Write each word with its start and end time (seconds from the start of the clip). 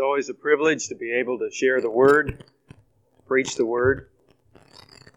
It's 0.00 0.06
always 0.06 0.30
a 0.30 0.34
privilege 0.34 0.88
to 0.88 0.94
be 0.94 1.12
able 1.12 1.38
to 1.40 1.50
share 1.50 1.82
the 1.82 1.90
Word, 1.90 2.42
preach 3.26 3.56
the 3.56 3.66
Word. 3.66 4.08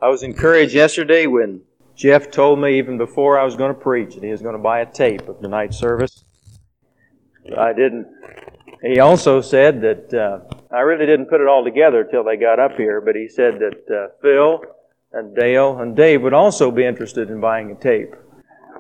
I 0.02 0.10
was 0.10 0.24
encouraged 0.24 0.74
yesterday 0.74 1.26
when 1.26 1.62
Jeff 1.96 2.30
told 2.30 2.60
me, 2.60 2.80
even 2.80 2.98
before 2.98 3.40
I 3.40 3.46
was 3.46 3.56
going 3.56 3.74
to 3.74 3.80
preach, 3.80 4.16
that 4.16 4.24
he 4.26 4.30
was 4.30 4.42
going 4.42 4.58
to 4.58 4.62
buy 4.62 4.82
a 4.82 4.86
tape 4.86 5.30
of 5.30 5.40
tonight's 5.40 5.78
service. 5.78 6.26
I 7.58 7.72
didn't. 7.72 8.08
He 8.82 9.00
also 9.00 9.40
said 9.40 9.80
that 9.84 10.14
uh, 10.14 10.54
I 10.70 10.82
really 10.82 11.06
didn't 11.06 11.28
put 11.28 11.40
it 11.40 11.48
all 11.48 11.64
together 11.64 12.04
till 12.04 12.26
they 12.26 12.36
got 12.36 12.60
up 12.60 12.76
here, 12.76 13.00
but 13.00 13.16
he 13.16 13.30
said 13.30 13.60
that 13.60 13.90
uh, 13.90 14.08
Phil 14.22 14.64
and 15.14 15.34
Dale 15.34 15.80
and 15.80 15.96
Dave 15.96 16.24
would 16.24 16.34
also 16.34 16.72
be 16.72 16.86
interested 16.86 17.30
in 17.30 17.40
buying 17.40 17.72
a 17.72 17.76
tape. 17.76 18.14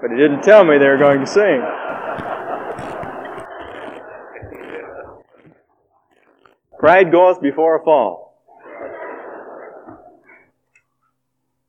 But 0.01 0.11
he 0.11 0.17
didn't 0.17 0.41
tell 0.41 0.65
me 0.65 0.77
they 0.77 0.89
were 0.89 0.97
going 0.97 1.21
to 1.21 1.27
sing. 1.27 1.61
Pride 6.83 7.13
goeth 7.13 7.39
before 7.39 7.77
a 7.77 7.83
fall. 7.85 8.43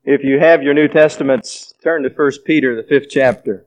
If 0.03 0.25
you 0.25 0.41
have 0.41 0.61
your 0.61 0.73
New 0.73 0.89
Testaments, 0.89 1.73
turn 1.81 2.03
to 2.03 2.09
1 2.09 2.31
Peter, 2.43 2.75
the 2.75 2.83
fifth 2.83 3.07
chapter. 3.09 3.65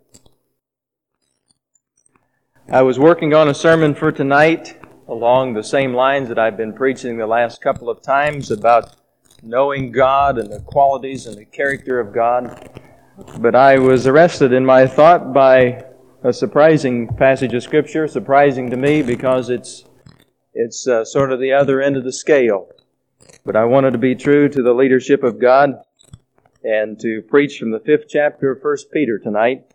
I 2.70 2.82
was 2.82 2.98
working 2.98 3.32
on 3.32 3.48
a 3.48 3.54
sermon 3.54 3.94
for 3.94 4.12
tonight 4.12 4.78
along 5.08 5.54
the 5.54 5.64
same 5.64 5.94
lines 5.94 6.28
that 6.28 6.38
I've 6.38 6.58
been 6.58 6.74
preaching 6.74 7.16
the 7.16 7.26
last 7.26 7.62
couple 7.62 7.88
of 7.88 8.02
times 8.02 8.50
about 8.50 8.96
knowing 9.42 9.90
God 9.90 10.36
and 10.36 10.52
the 10.52 10.60
qualities 10.60 11.26
and 11.26 11.34
the 11.34 11.46
character 11.46 11.98
of 11.98 12.12
God. 12.12 12.78
But 13.38 13.54
I 13.54 13.78
was 13.78 14.06
arrested 14.06 14.52
in 14.52 14.66
my 14.66 14.86
thought 14.86 15.32
by 15.32 15.82
a 16.22 16.30
surprising 16.30 17.08
passage 17.08 17.54
of 17.54 17.62
Scripture, 17.62 18.06
surprising 18.06 18.68
to 18.68 18.76
me 18.76 19.00
because 19.00 19.48
it's 19.48 19.87
it's 20.58 20.88
uh, 20.88 21.04
sort 21.04 21.30
of 21.30 21.38
the 21.38 21.52
other 21.52 21.80
end 21.80 21.96
of 21.96 22.02
the 22.02 22.12
scale. 22.12 22.68
But 23.44 23.54
I 23.54 23.64
wanted 23.64 23.92
to 23.92 23.98
be 23.98 24.16
true 24.16 24.48
to 24.48 24.60
the 24.60 24.72
leadership 24.72 25.22
of 25.22 25.38
God 25.38 25.74
and 26.64 26.98
to 26.98 27.22
preach 27.22 27.60
from 27.60 27.70
the 27.70 27.78
fifth 27.78 28.06
chapter 28.08 28.50
of 28.50 28.62
1 28.62 28.76
Peter 28.92 29.20
tonight. 29.20 29.70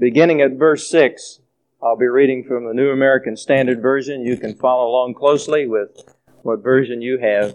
Beginning 0.00 0.40
at 0.40 0.58
verse 0.58 0.90
6, 0.90 1.38
I'll 1.80 1.96
be 1.96 2.06
reading 2.06 2.42
from 2.42 2.66
the 2.66 2.74
New 2.74 2.90
American 2.90 3.36
Standard 3.36 3.80
Version. 3.80 4.26
You 4.26 4.36
can 4.36 4.56
follow 4.56 4.90
along 4.90 5.14
closely 5.14 5.68
with 5.68 5.90
what 6.42 6.60
version 6.60 7.00
you 7.00 7.18
have. 7.18 7.54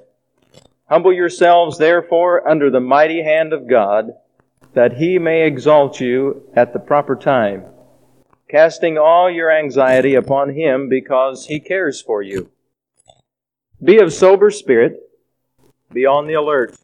Humble 0.89 1.11
yourselves, 1.11 1.77
therefore, 1.77 2.47
under 2.47 2.69
the 2.69 2.79
mighty 2.79 3.21
hand 3.21 3.51
of 3.51 3.67
God, 3.67 4.13
that 4.73 4.93
he 4.93 5.19
may 5.19 5.45
exalt 5.45 5.99
you 5.99 6.49
at 6.55 6.71
the 6.71 6.79
proper 6.79 7.17
time 7.17 7.65
casting 8.49 8.97
all 8.97 9.29
your 9.29 9.51
anxiety 9.51 10.15
upon 10.15 10.55
Him 10.55 10.89
because 10.89 11.47
He 11.47 11.59
cares 11.59 12.01
for 12.01 12.21
you. 12.21 12.49
Be 13.83 13.99
of 13.99 14.13
sober 14.13 14.51
spirit, 14.51 15.09
be 15.91 16.05
on 16.05 16.27
the 16.27 16.33
alert. 16.33 16.75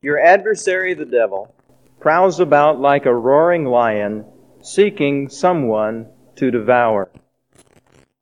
Your 0.00 0.18
adversary, 0.18 0.94
the 0.94 1.04
devil, 1.04 1.54
prowls 2.00 2.40
about 2.40 2.80
like 2.80 3.06
a 3.06 3.14
roaring 3.14 3.64
lion, 3.64 4.24
seeking 4.60 5.28
someone 5.28 6.08
to 6.36 6.50
devour. 6.50 7.10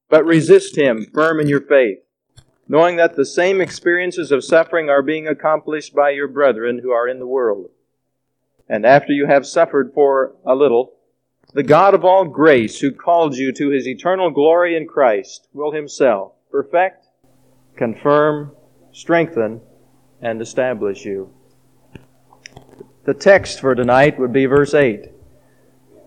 But 0.09 0.27
resist 0.27 0.77
him, 0.77 1.07
firm 1.15 1.41
in 1.41 1.49
your 1.49 1.63
faith, 1.63 1.99
knowing 2.69 2.97
that 2.97 3.17
the 3.17 3.25
same 3.25 3.61
experiences 3.61 4.31
of 4.31 4.45
suffering 4.45 4.91
are 4.91 5.03
being 5.03 5.27
accomplished 5.27 5.95
by 5.95 6.11
your 6.11 6.29
brethren 6.29 6.81
who 6.83 6.91
are 6.91 7.09
in 7.09 7.19
the 7.19 7.27
world. 7.27 7.71
And 8.69 8.85
after 8.85 9.13
you 9.13 9.27
have 9.27 9.47
suffered 9.47 9.93
for 9.95 10.35
a 10.45 10.55
little, 10.55 10.93
the 11.53 11.63
God 11.63 11.95
of 11.95 12.05
all 12.05 12.25
grace, 12.25 12.79
who 12.79 12.93
called 12.93 13.37
you 13.37 13.53
to 13.53 13.71
his 13.71 13.89
eternal 13.89 14.31
glory 14.31 14.77
in 14.77 14.87
Christ, 14.87 15.49
will 15.53 15.73
himself 15.73 16.33
perfect, 16.51 17.07
confirm, 17.77 18.53
strengthen, 18.93 19.61
and 20.21 20.41
establish 20.41 21.05
you. 21.05 21.33
The 23.05 23.15
text 23.15 23.61
for 23.61 23.75
tonight 23.75 24.19
would 24.19 24.33
be 24.33 24.47
verse 24.47 24.75
8 24.75 25.11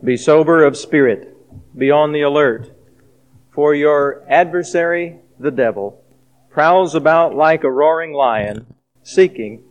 Be 0.04 0.16
sober 0.16 0.64
of 0.64 0.78
spirit, 0.78 1.36
be 1.78 1.92
on 1.92 2.14
the 2.14 2.22
alert, 2.22 2.72
for 3.54 3.76
your 3.76 4.24
adversary, 4.30 5.20
the 5.40 5.52
devil, 5.52 6.02
prowls 6.52 6.96
about 6.96 7.36
like 7.36 7.64
a 7.64 7.72
roaring 7.72 8.14
lion, 8.14 8.66
seeking 9.02 9.64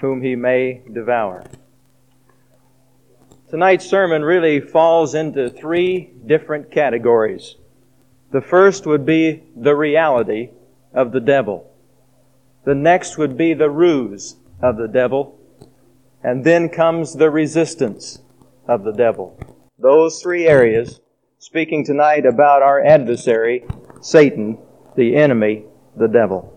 whom 0.00 0.20
he 0.20 0.36
may 0.36 0.82
devour. 0.92 1.44
Tonight's 3.54 3.88
sermon 3.88 4.24
really 4.24 4.58
falls 4.58 5.14
into 5.14 5.48
three 5.48 6.10
different 6.26 6.72
categories. 6.72 7.54
The 8.32 8.40
first 8.40 8.84
would 8.84 9.06
be 9.06 9.44
the 9.54 9.76
reality 9.76 10.50
of 10.92 11.12
the 11.12 11.20
devil. 11.20 11.72
The 12.64 12.74
next 12.74 13.16
would 13.16 13.36
be 13.36 13.54
the 13.54 13.70
ruse 13.70 14.34
of 14.60 14.76
the 14.76 14.88
devil. 14.88 15.38
And 16.20 16.44
then 16.44 16.68
comes 16.68 17.14
the 17.14 17.30
resistance 17.30 18.18
of 18.66 18.82
the 18.82 18.90
devil. 18.90 19.38
Those 19.78 20.20
three 20.20 20.48
areas, 20.48 21.00
speaking 21.38 21.84
tonight 21.84 22.26
about 22.26 22.60
our 22.60 22.84
adversary, 22.84 23.64
Satan, 24.00 24.58
the 24.96 25.14
enemy, 25.14 25.62
the 25.96 26.08
devil. 26.08 26.52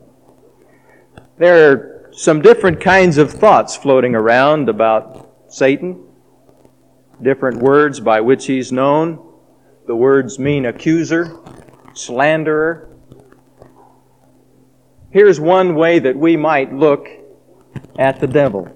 There 1.37 1.71
are 1.71 2.09
some 2.11 2.41
different 2.41 2.81
kinds 2.81 3.19
of 3.19 3.31
thoughts 3.31 3.77
floating 3.77 4.15
around 4.15 4.67
about 4.67 5.31
Satan 5.47 6.06
different 7.21 7.61
words 7.61 7.99
by 7.99 8.21
which 8.21 8.45
he's 8.45 8.71
known. 8.71 9.23
The 9.87 9.95
words 9.95 10.37
mean 10.37 10.65
accuser, 10.65 11.37
slanderer. 11.93 12.89
Here's 15.09 15.39
one 15.39 15.75
way 15.75 15.99
that 15.99 16.17
we 16.17 16.35
might 16.35 16.73
look 16.73 17.07
at 17.97 18.19
the 18.19 18.27
devil. 18.27 18.73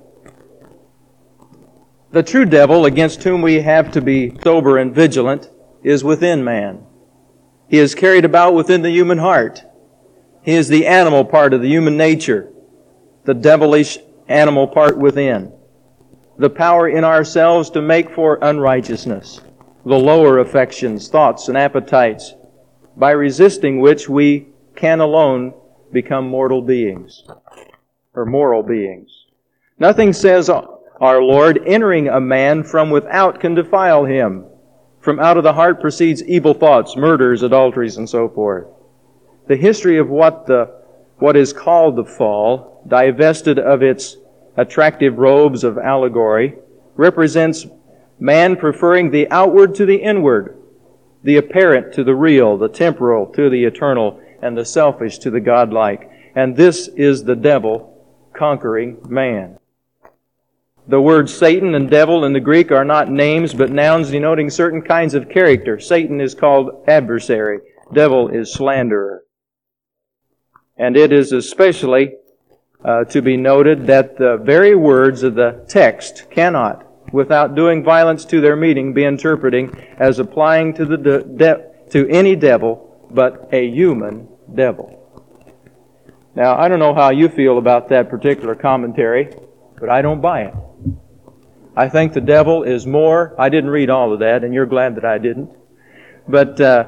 The 2.12 2.24
true 2.24 2.46
devil, 2.46 2.86
against 2.86 3.24
whom 3.24 3.42
we 3.42 3.62
have 3.62 3.92
to 3.94 4.02
be 4.02 4.38
sober 4.44 4.78
and 4.78 4.94
vigilant, 4.94 5.50
is 5.84 6.04
within 6.04 6.44
man. 6.44 6.86
He 7.70 7.78
is 7.78 7.96
carried 7.96 8.26
about 8.26 8.54
within 8.54 8.82
the 8.82 8.92
human 8.92 9.18
heart. 9.18 9.64
He 10.44 10.54
is 10.54 10.68
the 10.68 10.88
animal 10.88 11.24
part 11.24 11.54
of 11.54 11.62
the 11.62 11.70
human 11.70 11.96
nature, 11.96 12.52
the 13.24 13.34
devilish 13.34 13.98
animal 14.28 14.68
part 14.68 14.98
within 14.98 15.54
the 16.42 16.50
power 16.50 16.90
in 16.90 17.04
ourselves 17.04 17.70
to 17.70 17.80
make 17.84 18.10
for 18.16 18.40
unrighteousness, 18.42 19.42
the 19.86 19.96
lower 19.96 20.40
affections, 20.40 21.08
thoughts, 21.08 21.48
and 21.48 21.56
appetites, 21.56 22.34
by 22.98 23.12
resisting 23.12 23.80
which 23.80 24.10
we 24.10 24.48
can 24.76 25.00
alone 25.02 25.54
become 25.92 26.28
mortal 26.28 26.64
beings, 26.64 27.24
or 28.16 28.26
moral 28.26 28.64
beings. 28.64 29.28
Nothing 29.78 30.14
says 30.14 30.50
our 30.50 31.22
Lord, 31.22 31.62
entering 31.68 32.08
a 32.08 32.20
man 32.20 32.64
from 32.64 32.90
without 32.90 33.40
can 33.40 33.54
defile 33.54 34.06
him. 34.06 34.46
From 35.00 35.20
out 35.20 35.38
of 35.38 35.44
the 35.44 35.54
heart 35.54 35.80
proceeds 35.80 36.24
evil 36.24 36.56
thoughts, 36.56 36.96
murders, 36.96 37.44
adulteries, 37.44 37.98
and 37.98 38.10
so 38.10 38.28
forth. 38.28 38.66
The 39.48 39.58
history 39.58 40.00
of 40.00 40.10
what 40.10 40.48
the 40.48 40.82
what 41.20 41.36
is 41.36 41.54
called 41.54 41.98
the 41.98 42.04
fall, 42.04 42.84
divested 42.88 43.60
of 43.60 43.84
its 43.84 44.18
attractive 44.58 45.18
robes 45.18 45.64
of 45.64 45.78
allegory, 45.78 46.56
represents 46.96 47.68
man 48.20 48.56
preferring 48.56 49.12
the 49.12 49.30
outward 49.32 49.76
to 49.76 49.86
the 49.86 49.96
inward, 49.96 50.58
the 51.24 51.38
apparent 51.38 51.94
to 51.94 52.04
the 52.04 52.16
real, 52.16 52.58
the 52.58 52.70
temporal 52.70 53.26
to 53.28 53.50
the 53.50 53.64
eternal, 53.64 54.22
and 54.42 54.58
the 54.58 54.66
selfish 54.66 55.18
to 55.20 55.30
the 55.32 55.40
godlike. 55.40 56.10
And 56.36 56.56
this 56.56 56.88
is 56.88 57.24
the 57.24 57.36
devil 57.36 58.06
conquering 58.34 58.98
man. 59.08 59.58
The 60.88 61.02
words 61.02 61.34
Satan 61.34 61.76
and 61.76 61.90
devil 61.90 62.26
in 62.26 62.34
the 62.34 62.40
Greek 62.40 62.72
are 62.72 62.86
not 62.86 63.10
names 63.10 63.54
but 63.54 63.72
nouns 63.72 64.12
denoting 64.12 64.50
certain 64.50 64.82
kinds 64.82 65.14
of 65.14 65.30
character. 65.30 65.80
Satan 65.80 66.20
is 66.20 66.34
called 66.34 66.84
adversary. 66.88 67.60
Devil 67.94 68.30
is 68.30 68.52
slanderer. 68.52 69.24
And 70.78 70.98
it 70.98 71.12
is 71.12 71.32
especially 71.32 72.16
uh, 72.84 73.04
to 73.06 73.22
be 73.22 73.38
noted 73.38 73.88
that 73.88 74.18
the 74.18 74.38
very 74.38 74.76
words 74.76 75.24
of 75.24 75.36
the 75.36 75.66
text 75.68 76.30
cannot, 76.32 76.86
without 77.14 77.56
doing 77.56 77.84
violence 77.84 78.26
to 78.26 78.42
their 78.42 78.56
meaning, 78.56 78.94
be 78.94 79.04
interpreted 79.04 79.70
as 79.98 80.20
applying 80.20 80.74
to 80.74 80.86
the 80.86 80.98
de- 80.98 81.24
de- 81.24 81.72
to 81.90 82.08
any 82.10 82.36
devil 82.36 82.88
but 83.12 83.50
a 83.52 83.68
human 83.68 84.28
devil. 84.54 84.98
Now, 86.34 86.58
I 86.58 86.70
don't 86.70 86.80
know 86.80 86.94
how 86.94 87.10
you 87.10 87.28
feel 87.28 87.58
about 87.58 87.90
that 87.90 88.10
particular 88.10 88.56
commentary, 88.56 89.34
but 89.80 89.90
I 89.90 90.02
don't 90.02 90.22
buy 90.22 90.44
it. 90.44 90.54
I 91.76 91.90
think 91.90 92.14
the 92.14 92.22
devil 92.22 92.64
is 92.64 92.86
more. 92.86 93.36
I 93.38 93.50
didn't 93.50 93.70
read 93.70 93.90
all 93.90 94.14
of 94.14 94.20
that, 94.20 94.44
and 94.44 94.54
you're 94.54 94.66
glad 94.66 94.96
that 94.96 95.06
I 95.06 95.18
didn't. 95.18 95.52
But 96.28 96.60
uh, 96.62 96.86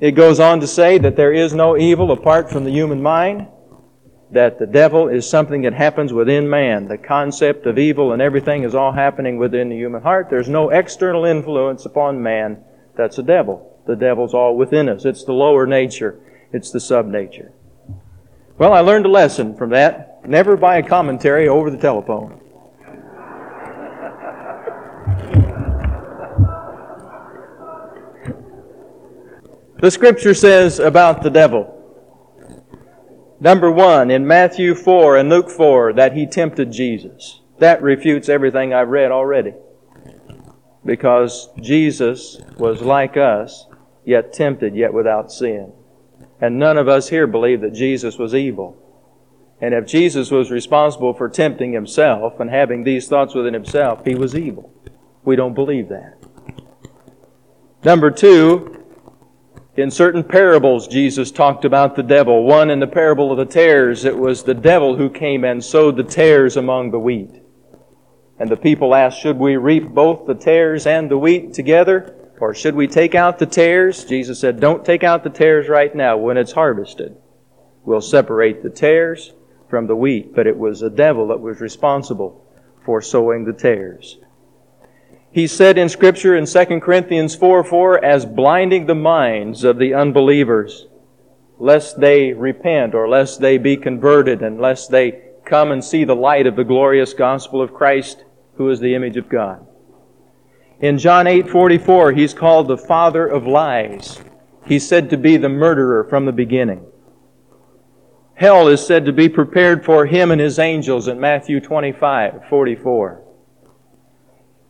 it 0.00 0.12
goes 0.12 0.40
on 0.40 0.60
to 0.60 0.66
say 0.66 0.98
that 0.98 1.16
there 1.16 1.32
is 1.32 1.54
no 1.54 1.76
evil 1.76 2.10
apart 2.12 2.50
from 2.50 2.64
the 2.64 2.70
human 2.70 3.02
mind, 3.02 3.48
that 4.32 4.58
the 4.58 4.66
devil 4.66 5.08
is 5.08 5.28
something 5.28 5.62
that 5.62 5.74
happens 5.74 6.12
within 6.12 6.48
man. 6.48 6.88
The 6.88 6.96
concept 6.96 7.66
of 7.66 7.78
evil 7.78 8.12
and 8.12 8.22
everything 8.22 8.64
is 8.64 8.74
all 8.74 8.92
happening 8.92 9.36
within 9.36 9.68
the 9.68 9.76
human 9.76 10.02
heart. 10.02 10.28
There's 10.30 10.48
no 10.48 10.70
external 10.70 11.26
influence 11.26 11.84
upon 11.84 12.22
man 12.22 12.64
that's 12.96 13.18
a 13.18 13.22
devil. 13.22 13.78
The 13.86 13.94
devil's 13.94 14.32
all 14.32 14.56
within 14.56 14.88
us. 14.88 15.04
It's 15.04 15.24
the 15.24 15.32
lower 15.32 15.66
nature. 15.66 16.18
It's 16.50 16.70
the 16.70 16.78
subnature. 16.78 17.52
Well, 18.56 18.72
I 18.72 18.80
learned 18.80 19.04
a 19.04 19.10
lesson 19.10 19.54
from 19.54 19.70
that. 19.70 20.26
Never 20.26 20.56
buy 20.56 20.78
a 20.78 20.82
commentary 20.82 21.48
over 21.48 21.70
the 21.70 21.78
telephone. 21.78 22.40
The 29.80 29.90
scripture 29.90 30.32
says 30.32 30.78
about 30.78 31.24
the 31.24 31.30
devil. 31.30 31.81
Number 33.42 33.72
one, 33.72 34.08
in 34.12 34.24
Matthew 34.24 34.72
4 34.72 35.16
and 35.16 35.28
Luke 35.28 35.50
4, 35.50 35.94
that 35.94 36.12
he 36.12 36.26
tempted 36.28 36.70
Jesus. 36.70 37.40
That 37.58 37.82
refutes 37.82 38.28
everything 38.28 38.72
I've 38.72 38.90
read 38.90 39.10
already. 39.10 39.54
Because 40.86 41.48
Jesus 41.60 42.40
was 42.56 42.82
like 42.82 43.16
us, 43.16 43.66
yet 44.04 44.32
tempted, 44.32 44.76
yet 44.76 44.94
without 44.94 45.32
sin. 45.32 45.72
And 46.40 46.56
none 46.56 46.78
of 46.78 46.86
us 46.86 47.08
here 47.08 47.26
believe 47.26 47.62
that 47.62 47.74
Jesus 47.74 48.16
was 48.16 48.32
evil. 48.32 48.76
And 49.60 49.74
if 49.74 49.86
Jesus 49.86 50.30
was 50.30 50.52
responsible 50.52 51.12
for 51.12 51.28
tempting 51.28 51.72
himself 51.72 52.38
and 52.38 52.48
having 52.48 52.84
these 52.84 53.08
thoughts 53.08 53.34
within 53.34 53.54
himself, 53.54 54.04
he 54.04 54.14
was 54.14 54.36
evil. 54.36 54.72
We 55.24 55.34
don't 55.34 55.54
believe 55.54 55.88
that. 55.88 56.16
Number 57.82 58.12
two, 58.12 58.81
in 59.74 59.90
certain 59.90 60.22
parables, 60.22 60.86
Jesus 60.86 61.30
talked 61.30 61.64
about 61.64 61.96
the 61.96 62.02
devil. 62.02 62.44
One 62.44 62.68
in 62.68 62.80
the 62.80 62.86
parable 62.86 63.32
of 63.32 63.38
the 63.38 63.46
tares, 63.46 64.04
it 64.04 64.18
was 64.18 64.42
the 64.42 64.54
devil 64.54 64.96
who 64.96 65.08
came 65.08 65.44
and 65.44 65.64
sowed 65.64 65.96
the 65.96 66.04
tares 66.04 66.58
among 66.58 66.90
the 66.90 66.98
wheat. 66.98 67.42
And 68.38 68.50
the 68.50 68.56
people 68.56 68.94
asked, 68.94 69.20
Should 69.20 69.38
we 69.38 69.56
reap 69.56 69.88
both 69.88 70.26
the 70.26 70.34
tares 70.34 70.86
and 70.86 71.10
the 71.10 71.16
wheat 71.16 71.54
together? 71.54 72.14
Or 72.38 72.54
should 72.54 72.74
we 72.74 72.86
take 72.86 73.14
out 73.14 73.38
the 73.38 73.46
tares? 73.46 74.04
Jesus 74.04 74.40
said, 74.40 74.60
Don't 74.60 74.84
take 74.84 75.04
out 75.04 75.24
the 75.24 75.30
tares 75.30 75.68
right 75.68 75.94
now 75.94 76.18
when 76.18 76.36
it's 76.36 76.52
harvested. 76.52 77.16
We'll 77.84 78.00
separate 78.00 78.62
the 78.62 78.70
tares 78.70 79.32
from 79.70 79.86
the 79.86 79.96
wheat. 79.96 80.34
But 80.34 80.46
it 80.46 80.58
was 80.58 80.80
the 80.80 80.90
devil 80.90 81.28
that 81.28 81.40
was 81.40 81.60
responsible 81.60 82.44
for 82.84 83.00
sowing 83.00 83.44
the 83.44 83.52
tares. 83.52 84.18
He 85.32 85.46
said 85.46 85.78
in 85.78 85.88
Scripture 85.88 86.36
in 86.36 86.44
2 86.44 86.80
Corinthians 86.80 87.34
4 87.34 87.64
4, 87.64 88.04
as 88.04 88.26
blinding 88.26 88.84
the 88.84 88.94
minds 88.94 89.64
of 89.64 89.78
the 89.78 89.94
unbelievers, 89.94 90.86
lest 91.58 91.98
they 91.98 92.34
repent 92.34 92.94
or 92.94 93.08
lest 93.08 93.40
they 93.40 93.56
be 93.56 93.78
converted 93.78 94.42
and 94.42 94.60
lest 94.60 94.90
they 94.90 95.22
come 95.46 95.72
and 95.72 95.82
see 95.82 96.04
the 96.04 96.14
light 96.14 96.46
of 96.46 96.54
the 96.54 96.64
glorious 96.64 97.14
gospel 97.14 97.62
of 97.62 97.72
Christ, 97.72 98.24
who 98.56 98.68
is 98.68 98.78
the 98.78 98.94
image 98.94 99.16
of 99.16 99.30
God. 99.30 99.66
In 100.80 100.98
John 100.98 101.26
8 101.26 101.48
44, 101.48 102.12
he's 102.12 102.34
called 102.34 102.68
the 102.68 102.76
father 102.76 103.26
of 103.26 103.46
lies. 103.46 104.20
He's 104.66 104.86
said 104.86 105.08
to 105.10 105.16
be 105.16 105.38
the 105.38 105.48
murderer 105.48 106.04
from 106.04 106.26
the 106.26 106.32
beginning. 106.32 106.84
Hell 108.34 108.68
is 108.68 108.86
said 108.86 109.06
to 109.06 109.12
be 109.12 109.30
prepared 109.30 109.82
for 109.82 110.04
him 110.04 110.30
and 110.30 110.40
his 110.40 110.58
angels 110.58 111.08
in 111.08 111.18
Matthew 111.18 111.58
25 111.58 112.48
44. 112.50 113.21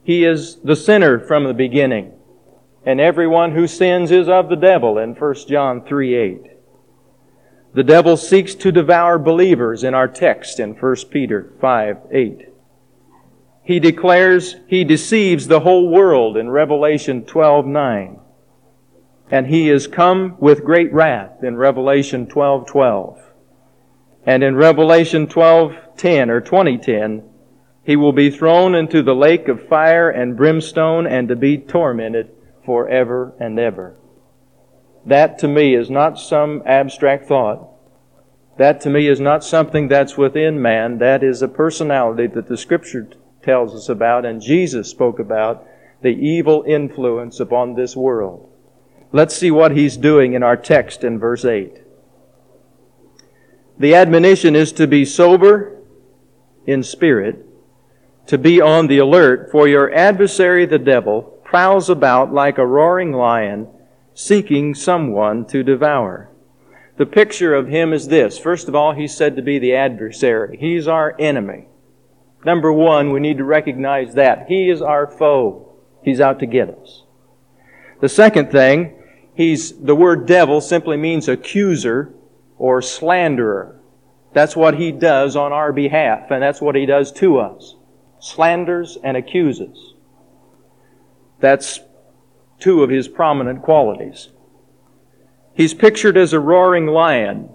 He 0.05 0.25
is 0.25 0.57
the 0.57 0.77
sinner 0.77 1.19
from 1.19 1.45
the 1.45 1.55
beginning. 1.55 2.13
And 2.85 3.01
everyone 3.01 3.53
who 3.53 3.67
sins 3.67 4.11
is 4.11 4.29
of 4.29 4.49
the 4.49 4.57
devil 4.57 4.99
in 4.99 5.15
1 5.15 5.35
John 5.49 5.85
3 5.85 6.15
8. 6.15 6.43
The 7.75 7.85
devil 7.85 8.17
seeks 8.17 8.55
to 8.57 8.73
devour 8.73 9.19
believers 9.19 9.85
in 9.85 9.95
our 9.95 10.09
text 10.09 10.61
in 10.61 10.75
1 10.75 10.97
Peter 11.11 11.53
5 11.61 11.97
8. 12.11 12.49
He 13.65 13.79
declares 13.79 14.57
he 14.67 14.83
deceives 14.83 15.47
the 15.47 15.61
whole 15.61 15.89
world 15.89 16.37
in 16.37 16.51
Revelation 16.51 17.25
12 17.25 17.67
9. 17.67 18.19
And 19.31 19.47
he 19.47 19.71
is 19.71 19.87
come 19.87 20.37
with 20.39 20.65
great 20.65 20.93
wrath 20.93 21.43
in 21.43 21.57
Revelation 21.57 22.27
12 22.27 22.67
12. 22.67 23.21
And 24.27 24.43
in 24.43 24.57
Revelation 24.57 25.27
12 25.29 25.77
10 25.97 26.31
or 26.31 26.41
2010, 26.41 27.23
he 27.85 27.97
will 27.97 28.13
be 28.13 28.31
thrown 28.31 28.75
into 28.75 29.03
the 29.03 29.15
lake 29.15 29.49
of 29.49 29.67
fire 29.69 30.09
and 30.09 30.37
brimstone 30.37 31.07
and 31.07 31.29
to 31.29 31.37
be 31.37 31.59
tormented 31.59 32.31
forever 32.65 33.35
and 33.41 33.59
ever. 33.59 33.97
That 35.05 35.39
to 35.41 35.49
me 35.49 35.75
is 35.75 35.91
not 35.91 36.19
some 36.19 36.63
abstract 36.65 37.27
thought. 37.27 37.69
That 38.57 38.81
to 38.83 38.91
me 38.91 39.09
is 39.09 39.19
not 39.19 39.43
something 39.43 39.89
that's 39.89 40.17
within 40.17 40.63
man. 40.63 40.99
That 40.99 41.25
is 41.25 41.43
a 41.43 41.49
personality 41.49 42.29
that 42.29 42.49
the 42.49 42.57
scripture 42.57 43.09
tells 43.43 43.75
us 43.75 43.89
about 43.89 44.25
and 44.25 44.41
Jesus 44.41 44.89
spoke 44.89 45.19
about 45.19 45.67
the 46.03 46.11
evil 46.11 46.63
influence 46.67 47.41
upon 47.41 47.75
this 47.75 47.97
world. 47.97 48.49
Let's 49.11 49.37
see 49.37 49.51
what 49.51 49.73
he's 49.73 49.97
doing 49.97 50.35
in 50.35 50.43
our 50.43 50.57
text 50.57 51.03
in 51.03 51.19
verse 51.19 51.45
8. 51.45 51.83
The 53.79 53.95
admonition 53.97 54.55
is 54.55 54.71
to 54.73 54.87
be 54.87 55.05
sober 55.05 55.83
in 56.67 56.85
spirit 56.85 57.45
to 58.27 58.39
be 58.39 58.61
on 58.61 58.87
the 58.87 58.99
alert, 58.99 59.51
for 59.51 59.67
your 59.67 59.93
adversary 59.95 60.67
the 60.67 60.79
devil 60.79 61.33
prowls 61.53 61.91
about 61.91 62.33
like 62.33 62.57
a 62.57 62.67
roaring 62.67 63.13
lion, 63.13 63.69
seeking 64.15 64.75
someone 64.75 65.45
to 65.45 65.63
devour. 65.63 66.31
The 66.97 67.05
picture 67.05 67.55
of 67.55 67.69
him 67.69 67.93
is 67.93 68.09
this. 68.09 68.39
First 68.39 68.69
of 68.69 68.75
all, 68.75 68.93
he's 68.93 69.15
said 69.15 69.37
to 69.37 69.43
be 69.43 69.59
the 69.59 69.75
adversary. 69.75 70.57
He's 70.59 70.89
our 70.89 71.15
enemy. 71.19 71.69
Number 72.43 72.73
one, 72.73 73.13
we 73.13 73.21
need 73.21 73.37
to 73.37 73.45
recognize 73.45 74.15
that. 74.15 74.47
He 74.49 74.71
is 74.71 74.81
our 74.81 75.07
foe. 75.07 75.75
He's 76.03 76.23
out 76.23 76.39
to 76.41 76.47
get 76.47 76.71
us. 76.71 77.03
The 78.01 78.09
second 78.09 78.51
thing, 78.51 78.95
he's, 79.35 79.79
the 79.79 79.95
word 79.95 80.27
devil 80.27 80.63
simply 80.63 80.97
means 80.97 81.29
accuser 81.29 82.15
or 82.57 82.81
slanderer. 82.81 83.79
That's 84.33 84.57
what 84.57 84.79
he 84.79 84.91
does 84.91 85.37
on 85.37 85.53
our 85.53 85.71
behalf, 85.71 86.31
and 86.31 86.43
that's 86.43 86.63
what 86.63 86.77
he 86.77 86.87
does 86.87 87.13
to 87.13 87.39
us 87.39 87.77
slanders, 88.23 88.97
and 89.03 89.17
accuses. 89.17 89.95
That's 91.41 91.81
two 92.61 92.85
of 92.85 92.89
his 92.89 93.09
prominent 93.09 93.63
qualities. 93.63 94.29
He's 95.55 95.75
pictured 95.75 96.17
as 96.17 96.33
a 96.33 96.39
roaring 96.39 96.87
lion. 96.87 97.51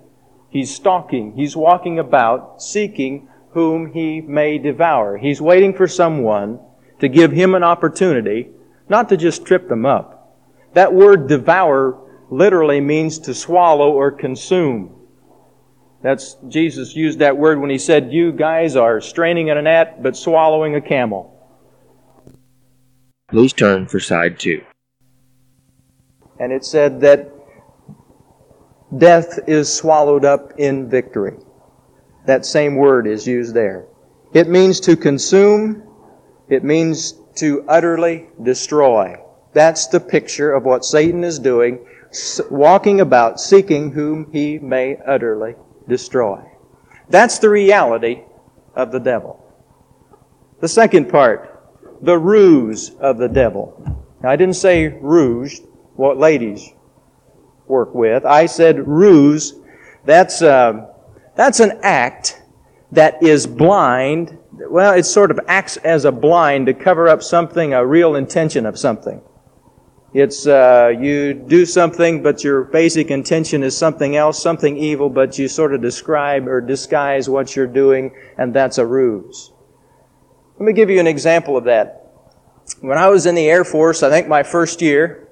He's 0.49 0.75
stalking. 0.75 1.37
He's 1.37 1.55
walking 1.55 1.99
about, 1.99 2.61
seeking 2.61 3.29
whom 3.51 3.93
he 3.93 4.19
may 4.19 4.57
devour. 4.57 5.17
He's 5.17 5.41
waiting 5.41 5.73
for 5.73 5.87
someone 5.87 6.59
to 6.99 7.07
give 7.07 7.31
him 7.31 7.55
an 7.55 7.63
opportunity, 7.63 8.49
not 8.89 9.07
to 9.07 9.15
just 9.15 9.45
trip 9.45 9.69
them 9.69 9.85
up. 9.85 10.35
That 10.73 10.93
word 10.93 11.29
devour 11.29 11.97
literally 12.29 12.81
means 12.81 13.19
to 13.19 13.33
swallow 13.33 13.93
or 13.93 14.11
consume. 14.11 14.96
That's 16.07 16.37
Jesus 16.47 16.95
used 16.95 17.19
that 17.19 17.35
word 17.37 17.59
when 17.59 17.69
he 17.69 17.77
said, 17.77 18.13
"You 18.13 18.31
guys 18.31 18.77
are 18.77 19.01
straining 19.01 19.49
at 19.49 19.57
a 19.57 19.61
gnat 19.61 20.01
but 20.01 20.15
swallowing 20.15 20.73
a 20.73 20.79
camel." 20.79 21.33
Please 23.29 23.51
turn 23.51 23.87
for 23.87 23.99
side 23.99 24.39
2. 24.39 24.61
And 26.39 26.53
it 26.53 26.63
said 26.63 27.01
that 27.01 27.29
death 28.97 29.37
is 29.47 29.67
swallowed 29.67 30.23
up 30.23 30.53
in 30.57 30.87
victory. 30.87 31.35
That 32.25 32.45
same 32.45 32.77
word 32.77 33.05
is 33.05 33.27
used 33.27 33.53
there. 33.53 33.83
It 34.33 34.47
means 34.47 34.79
to 34.87 34.95
consume, 34.95 35.83
it 36.47 36.63
means 36.63 37.19
to 37.35 37.65
utterly 37.67 38.29
destroy. 38.41 39.17
That's 39.51 39.87
the 39.87 39.99
picture 39.99 40.53
of 40.53 40.63
what 40.63 40.85
Satan 40.85 41.25
is 41.25 41.37
doing, 41.37 41.79
walking 42.49 43.01
about 43.01 43.41
seeking 43.41 43.91
whom 43.91 44.31
he 44.31 44.57
may 44.57 44.95
utterly 45.05 45.55
destroy. 45.87 46.41
That's 47.09 47.39
the 47.39 47.49
reality 47.49 48.23
of 48.75 48.91
the 48.91 48.99
devil. 48.99 49.43
The 50.59 50.67
second 50.67 51.09
part, 51.09 51.53
the 52.01 52.17
ruse 52.17 52.91
of 52.99 53.17
the 53.17 53.27
devil. 53.27 54.05
Now, 54.21 54.29
I 54.29 54.35
didn't 54.35 54.55
say 54.55 54.87
rouge, 54.87 55.59
what 55.95 56.17
ladies 56.17 56.73
work 57.67 57.93
with. 57.93 58.25
I 58.25 58.45
said 58.45 58.87
ruse. 58.87 59.55
That's, 60.05 60.41
uh, 60.41 60.87
that's 61.35 61.59
an 61.59 61.79
act 61.83 62.41
that 62.91 63.21
is 63.21 63.45
blind. 63.45 64.37
Well, 64.53 64.93
it 64.93 65.03
sort 65.03 65.31
of 65.31 65.39
acts 65.47 65.77
as 65.77 66.05
a 66.05 66.11
blind 66.11 66.67
to 66.67 66.73
cover 66.73 67.07
up 67.07 67.21
something, 67.21 67.73
a 67.73 67.85
real 67.85 68.15
intention 68.15 68.65
of 68.65 68.79
something. 68.79 69.21
It's 70.13 70.47
uh, 70.47 70.93
you 70.97 71.33
do 71.33 71.65
something, 71.65 72.23
but 72.23 72.43
your 72.43 72.63
basic 72.63 73.11
intention 73.11 73.61
is 73.61 73.77
something 73.77 74.15
else, 74.15 74.41
something 74.41 74.77
evil, 74.77 75.09
but 75.09 75.37
you 75.37 75.47
sort 75.47 75.73
of 75.73 75.81
describe 75.81 76.47
or 76.47 76.61
disguise 76.61 77.29
what 77.29 77.55
you're 77.55 77.67
doing, 77.67 78.15
and 78.37 78.53
that's 78.53 78.77
a 78.77 78.85
ruse. 78.85 79.51
Let 80.57 80.65
me 80.65 80.73
give 80.73 80.89
you 80.89 80.99
an 80.99 81.07
example 81.07 81.57
of 81.57 81.65
that. 81.65 82.05
When 82.79 82.97
I 82.97 83.07
was 83.09 83.25
in 83.25 83.35
the 83.35 83.49
Air 83.49 83.65
Force, 83.65 84.01
I 84.01 84.09
think 84.09 84.27
my 84.27 84.43
first 84.43 84.81
year, 84.81 85.27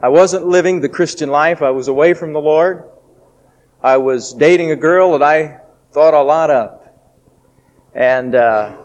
I 0.00 0.08
wasn't 0.08 0.46
living 0.46 0.80
the 0.80 0.88
Christian 0.88 1.30
life. 1.30 1.62
I 1.62 1.70
was 1.70 1.88
away 1.88 2.12
from 2.12 2.32
the 2.32 2.40
Lord. 2.40 2.84
I 3.82 3.96
was 3.96 4.32
dating 4.34 4.70
a 4.70 4.76
girl 4.76 5.12
that 5.18 5.22
I 5.22 5.60
thought 5.92 6.14
a 6.14 6.22
lot 6.22 6.50
of. 6.50 6.80
And 7.94 8.34
uh, 8.34 8.76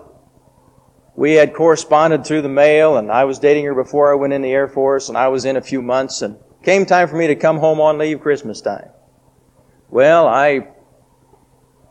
we 1.17 1.33
had 1.33 1.55
corresponded 1.55 2.25
through 2.25 2.43
the 2.43 2.49
mail, 2.49 2.95
and 2.95 3.11
I 3.11 3.25
was 3.25 3.39
dating 3.39 3.65
her 3.65 3.73
before 3.73 4.11
I 4.11 4.15
went 4.15 4.33
in 4.33 4.43
the 4.43 4.51
Air 4.51 4.67
Force, 4.67 5.09
and 5.09 5.17
I 5.17 5.27
was 5.29 5.45
in 5.45 5.57
a 5.57 5.61
few 5.61 5.81
months, 5.81 6.21
and 6.21 6.37
came 6.63 6.85
time 6.85 7.07
for 7.07 7.15
me 7.15 7.25
to 7.27 7.35
come 7.35 7.57
home 7.57 7.81
on 7.81 7.97
leave 7.97 8.21
Christmas 8.21 8.61
time. 8.61 8.89
Well, 9.89 10.27
I 10.27 10.67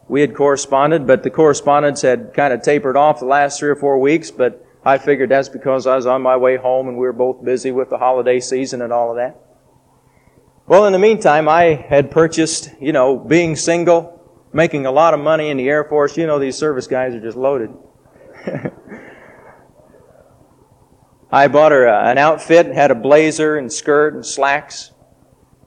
we 0.09 0.21
had 0.21 0.37
corresponded, 0.37 1.09
but 1.09 1.25
the 1.25 1.30
correspondence 1.30 2.02
had 2.02 2.33
kind 2.35 2.54
of 2.54 2.62
tapered 2.62 2.97
off 2.97 3.18
the 3.18 3.26
last 3.26 3.59
three 3.59 3.68
or 3.68 3.75
four 3.75 3.99
weeks, 3.99 4.30
but 4.30 4.64
I 4.85 4.99
figured 4.99 5.30
that's 5.30 5.49
because 5.49 5.88
I 5.88 5.97
was 5.97 6.06
on 6.06 6.23
my 6.23 6.37
way 6.37 6.56
home 6.56 6.87
and 6.87 6.97
we 6.97 7.04
were 7.04 7.12
both 7.12 7.45
busy 7.45 7.73
with 7.73 7.90
the 7.90 7.99
holiday 7.99 8.38
season 8.38 8.83
and 8.83 8.92
all 8.92 9.11
of 9.11 9.16
that. 9.16 9.40
Well, 10.68 10.87
in 10.87 10.92
the 10.92 11.00
meantime, 11.00 11.49
I 11.49 11.75
had 11.75 12.12
purchased, 12.12 12.71
you 12.80 12.92
know, 12.92 13.18
being 13.18 13.56
single, 13.56 14.21
making 14.52 14.87
a 14.87 14.92
lot 14.92 15.14
of 15.14 15.18
money 15.18 15.50
in 15.50 15.56
the 15.56 15.68
Air 15.68 15.83
Force. 15.83 16.16
You 16.16 16.28
know, 16.28 16.38
these 16.38 16.56
service 16.56 16.87
guys 16.87 17.12
are 17.14 17.21
just 17.21 17.37
loaded. 17.37 17.71
I 21.37 21.49
bought 21.49 21.71
her 21.71 21.87
an 21.87 22.16
outfit, 22.16 22.69
had 22.69 22.90
a 22.90 22.95
blazer 22.95 23.59
and 23.59 23.71
skirt 23.71 24.14
and 24.14 24.25
slacks. 24.25 24.93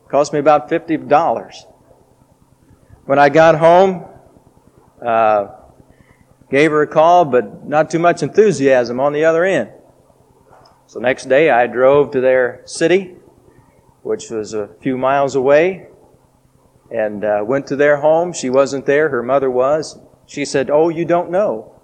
Cost 0.09 0.33
me 0.33 0.39
about 0.39 0.67
$50. 0.67 1.53
When 3.05 3.19
I 3.19 3.29
got 3.29 3.53
home, 3.53 4.05
uh, 4.99 5.49
gave 6.49 6.71
her 6.71 6.81
a 6.81 6.87
call, 6.87 7.23
but 7.23 7.67
not 7.67 7.91
too 7.91 7.99
much 7.99 8.23
enthusiasm 8.23 8.99
on 8.99 9.13
the 9.13 9.25
other 9.25 9.45
end. 9.45 9.69
So 10.87 10.99
next 10.99 11.29
day 11.29 11.51
I 11.51 11.67
drove 11.67 12.09
to 12.13 12.19
their 12.19 12.63
city, 12.65 13.17
which 14.01 14.31
was 14.31 14.55
a 14.55 14.69
few 14.81 14.97
miles 14.97 15.35
away, 15.35 15.89
and 16.89 17.23
uh, 17.23 17.43
went 17.45 17.67
to 17.67 17.75
their 17.75 17.97
home. 17.97 18.33
She 18.33 18.49
wasn't 18.49 18.87
there, 18.87 19.09
her 19.09 19.21
mother 19.21 19.51
was. 19.51 19.99
She 20.25 20.45
said, 20.45 20.71
Oh, 20.71 20.89
you 20.89 21.05
don't 21.05 21.29
know. 21.29 21.79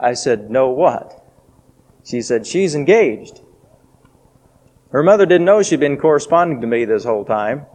I 0.00 0.14
said, 0.14 0.50
No, 0.50 0.70
what? 0.70 1.23
She 2.04 2.22
said, 2.22 2.46
She's 2.46 2.74
engaged. 2.74 3.40
Her 4.92 5.02
mother 5.02 5.26
didn't 5.26 5.46
know 5.46 5.62
she'd 5.62 5.80
been 5.80 5.96
corresponding 5.96 6.60
to 6.60 6.66
me 6.66 6.84
this 6.84 7.04
whole 7.04 7.24
time. 7.24 7.66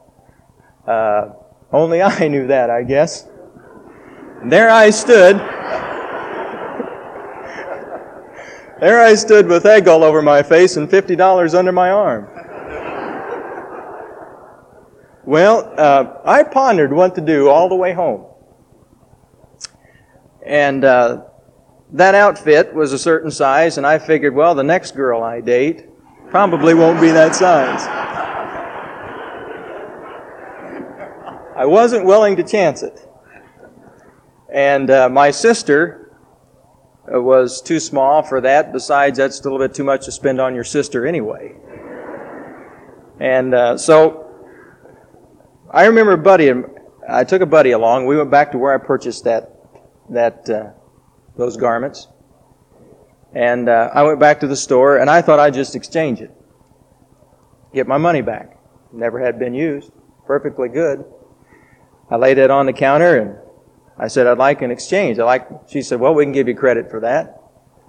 Uh, 0.88 1.30
only 1.72 2.02
I 2.04 2.28
knew 2.28 2.48
that, 2.48 2.70
I 2.70 2.84
guess. 2.84 3.28
And 4.42 4.52
there 4.52 4.70
I 4.70 4.90
stood. 4.90 5.36
There 8.80 9.02
I 9.02 9.16
stood 9.16 9.48
with 9.48 9.66
egg 9.66 9.90
all 9.90 10.06
over 10.06 10.22
my 10.22 10.42
face 10.42 10.78
and 10.78 10.88
$50 10.88 11.54
under 11.54 11.74
my 11.74 11.90
arm. 11.92 12.30
Well, 15.26 15.74
uh, 15.78 16.22
I 16.24 16.44
pondered 16.44 16.94
what 16.94 17.14
to 17.16 17.22
do 17.22 17.50
all 17.50 17.68
the 17.68 17.76
way 17.76 17.92
home. 17.92 18.26
And 20.46 20.86
uh, 20.86 21.26
that 21.92 22.16
outfit 22.16 22.74
was 22.74 22.94
a 22.94 23.00
certain 23.00 23.32
size, 23.32 23.78
and 23.78 23.88
I 23.88 23.98
figured, 23.98 24.36
well, 24.36 24.54
the 24.54 24.64
next 24.64 24.96
girl 24.96 25.24
I 25.24 25.42
date 25.42 25.88
probably 26.30 26.74
won't 26.74 27.02
be 27.02 27.10
that 27.10 27.36
size. 27.36 27.88
I 31.56 31.66
wasn't 31.66 32.06
willing 32.06 32.36
to 32.38 32.44
chance 32.44 32.84
it. 32.84 33.06
And 34.54 34.90
uh, 34.90 35.10
my 35.10 35.32
sister 35.32 36.16
uh, 37.14 37.22
was 37.22 37.62
too 37.62 37.80
small 37.80 38.24
for 38.24 38.40
that. 38.42 38.72
Besides, 38.72 39.18
that's 39.18 39.40
a 39.42 39.44
little 39.44 39.60
bit 39.60 39.74
too 39.74 39.84
much 39.84 40.06
to 40.06 40.12
spend 40.12 40.40
on 40.40 40.56
your 40.56 40.64
sister 40.64 41.06
anyway. 41.06 41.56
And 43.20 43.54
uh, 43.54 43.78
so 43.78 44.26
I 45.70 45.86
remember 45.86 46.14
a 46.14 46.18
buddy, 46.18 46.52
I 47.08 47.24
took 47.26 47.42
a 47.42 47.46
buddy 47.46 47.72
along. 47.72 48.06
We 48.06 48.16
went 48.16 48.32
back 48.32 48.52
to 48.54 48.58
where 48.58 48.74
I 48.74 48.78
purchased 48.78 49.26
that, 49.26 49.54
that, 50.12 50.50
uh, 50.50 50.72
those 51.40 51.58
garments. 51.58 52.08
And 53.34 53.70
uh, 53.70 53.90
I 53.94 54.04
went 54.04 54.20
back 54.20 54.40
to 54.42 54.48
the 54.48 54.56
store, 54.56 54.98
and 54.98 55.10
I 55.10 55.22
thought 55.22 55.40
I'd 55.40 55.54
just 55.54 55.76
exchange 55.76 56.22
it, 56.22 56.32
get 57.74 57.88
my 57.88 57.98
money 57.98 58.22
back. 58.22 58.58
Never 58.92 59.20
had 59.20 59.40
been 59.40 59.54
used, 59.54 59.92
perfectly 60.26 60.68
good. 60.68 61.06
I 62.12 62.18
laid 62.18 62.38
it 62.38 62.52
on 62.52 62.66
the 62.66 62.74
counter, 62.74 63.18
and 63.18 63.38
I 63.98 64.08
said, 64.08 64.28
I'd 64.28 64.38
like 64.38 64.62
an 64.62 64.72
exchange. 64.72 65.20
I 65.20 65.24
like, 65.24 65.48
she 65.68 65.82
said, 65.82 66.00
well, 66.00 66.14
we 66.14 66.26
can 66.26 66.32
give 66.32 66.48
you 66.48 66.56
credit 66.56 66.90
for 66.90 67.00
that. 67.02 67.42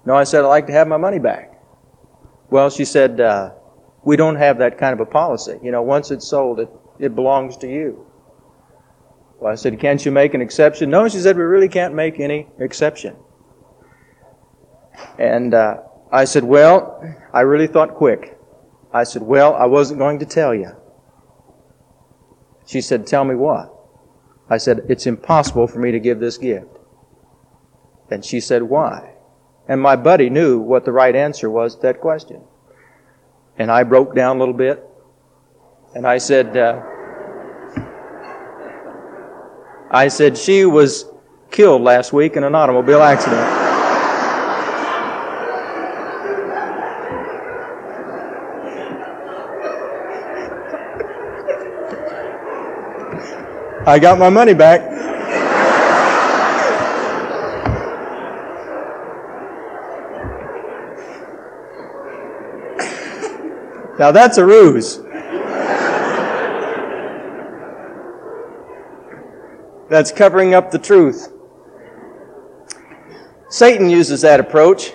No, 0.05 0.15
I 0.15 0.23
said, 0.23 0.43
I'd 0.43 0.47
like 0.47 0.67
to 0.67 0.73
have 0.73 0.87
my 0.87 0.97
money 0.97 1.19
back. 1.19 1.59
Well, 2.49 2.69
she 2.69 2.85
said, 2.85 3.19
uh, 3.19 3.51
we 4.03 4.15
don't 4.15 4.35
have 4.35 4.59
that 4.59 4.77
kind 4.77 4.93
of 4.93 4.99
a 4.99 5.05
policy. 5.05 5.57
You 5.63 5.71
know, 5.71 5.81
once 5.81 6.11
it's 6.11 6.27
sold, 6.27 6.59
it, 6.59 6.69
it 6.99 7.15
belongs 7.15 7.57
to 7.57 7.67
you. 7.67 8.05
Well, 9.39 9.51
I 9.51 9.55
said, 9.55 9.79
can't 9.79 10.05
you 10.05 10.11
make 10.11 10.35
an 10.35 10.41
exception? 10.41 10.91
No, 10.91 11.07
she 11.07 11.19
said, 11.19 11.35
we 11.35 11.43
really 11.43 11.69
can't 11.69 11.95
make 11.95 12.19
any 12.19 12.47
exception. 12.59 13.15
And 15.17 15.53
uh, 15.53 15.77
I 16.11 16.25
said, 16.25 16.43
well, 16.43 17.03
I 17.33 17.41
really 17.41 17.67
thought 17.67 17.95
quick. 17.95 18.37
I 18.93 19.03
said, 19.03 19.21
well, 19.21 19.55
I 19.55 19.65
wasn't 19.65 19.99
going 19.99 20.19
to 20.19 20.25
tell 20.25 20.53
you. 20.53 20.71
She 22.65 22.81
said, 22.81 23.07
tell 23.07 23.23
me 23.23 23.35
what? 23.35 23.71
I 24.51 24.57
said, 24.57 24.81
It's 24.89 25.07
impossible 25.07 25.65
for 25.67 25.79
me 25.79 25.93
to 25.93 25.99
give 25.99 26.19
this 26.19 26.37
gift. 26.37 26.67
And 28.09 28.23
she 28.23 28.41
said, 28.41 28.63
Why? 28.63 29.13
And 29.65 29.81
my 29.81 29.95
buddy 29.95 30.29
knew 30.29 30.59
what 30.59 30.83
the 30.83 30.91
right 30.91 31.15
answer 31.15 31.49
was 31.49 31.75
to 31.75 31.81
that 31.83 32.01
question. 32.01 32.41
And 33.57 33.71
I 33.71 33.83
broke 33.83 34.13
down 34.13 34.35
a 34.35 34.39
little 34.39 34.53
bit. 34.53 34.85
And 35.95 36.05
I 36.05 36.17
said, 36.17 36.57
uh, 36.57 36.81
I 39.89 40.09
said, 40.09 40.37
she 40.37 40.65
was 40.65 41.05
killed 41.49 41.81
last 41.81 42.11
week 42.11 42.35
in 42.35 42.43
an 42.43 42.53
automobile 42.53 43.01
accident. 43.01 43.60
I 53.91 53.99
got 53.99 54.17
my 54.17 54.29
money 54.29 54.53
back. 54.53 54.89
Now 63.99 64.13
that's 64.13 64.37
a 64.37 64.45
ruse. 64.45 64.99
That's 69.89 70.13
covering 70.13 70.53
up 70.53 70.71
the 70.71 70.79
truth. 70.79 71.29
Satan 73.49 73.89
uses 73.89 74.21
that 74.21 74.39
approach 74.39 74.93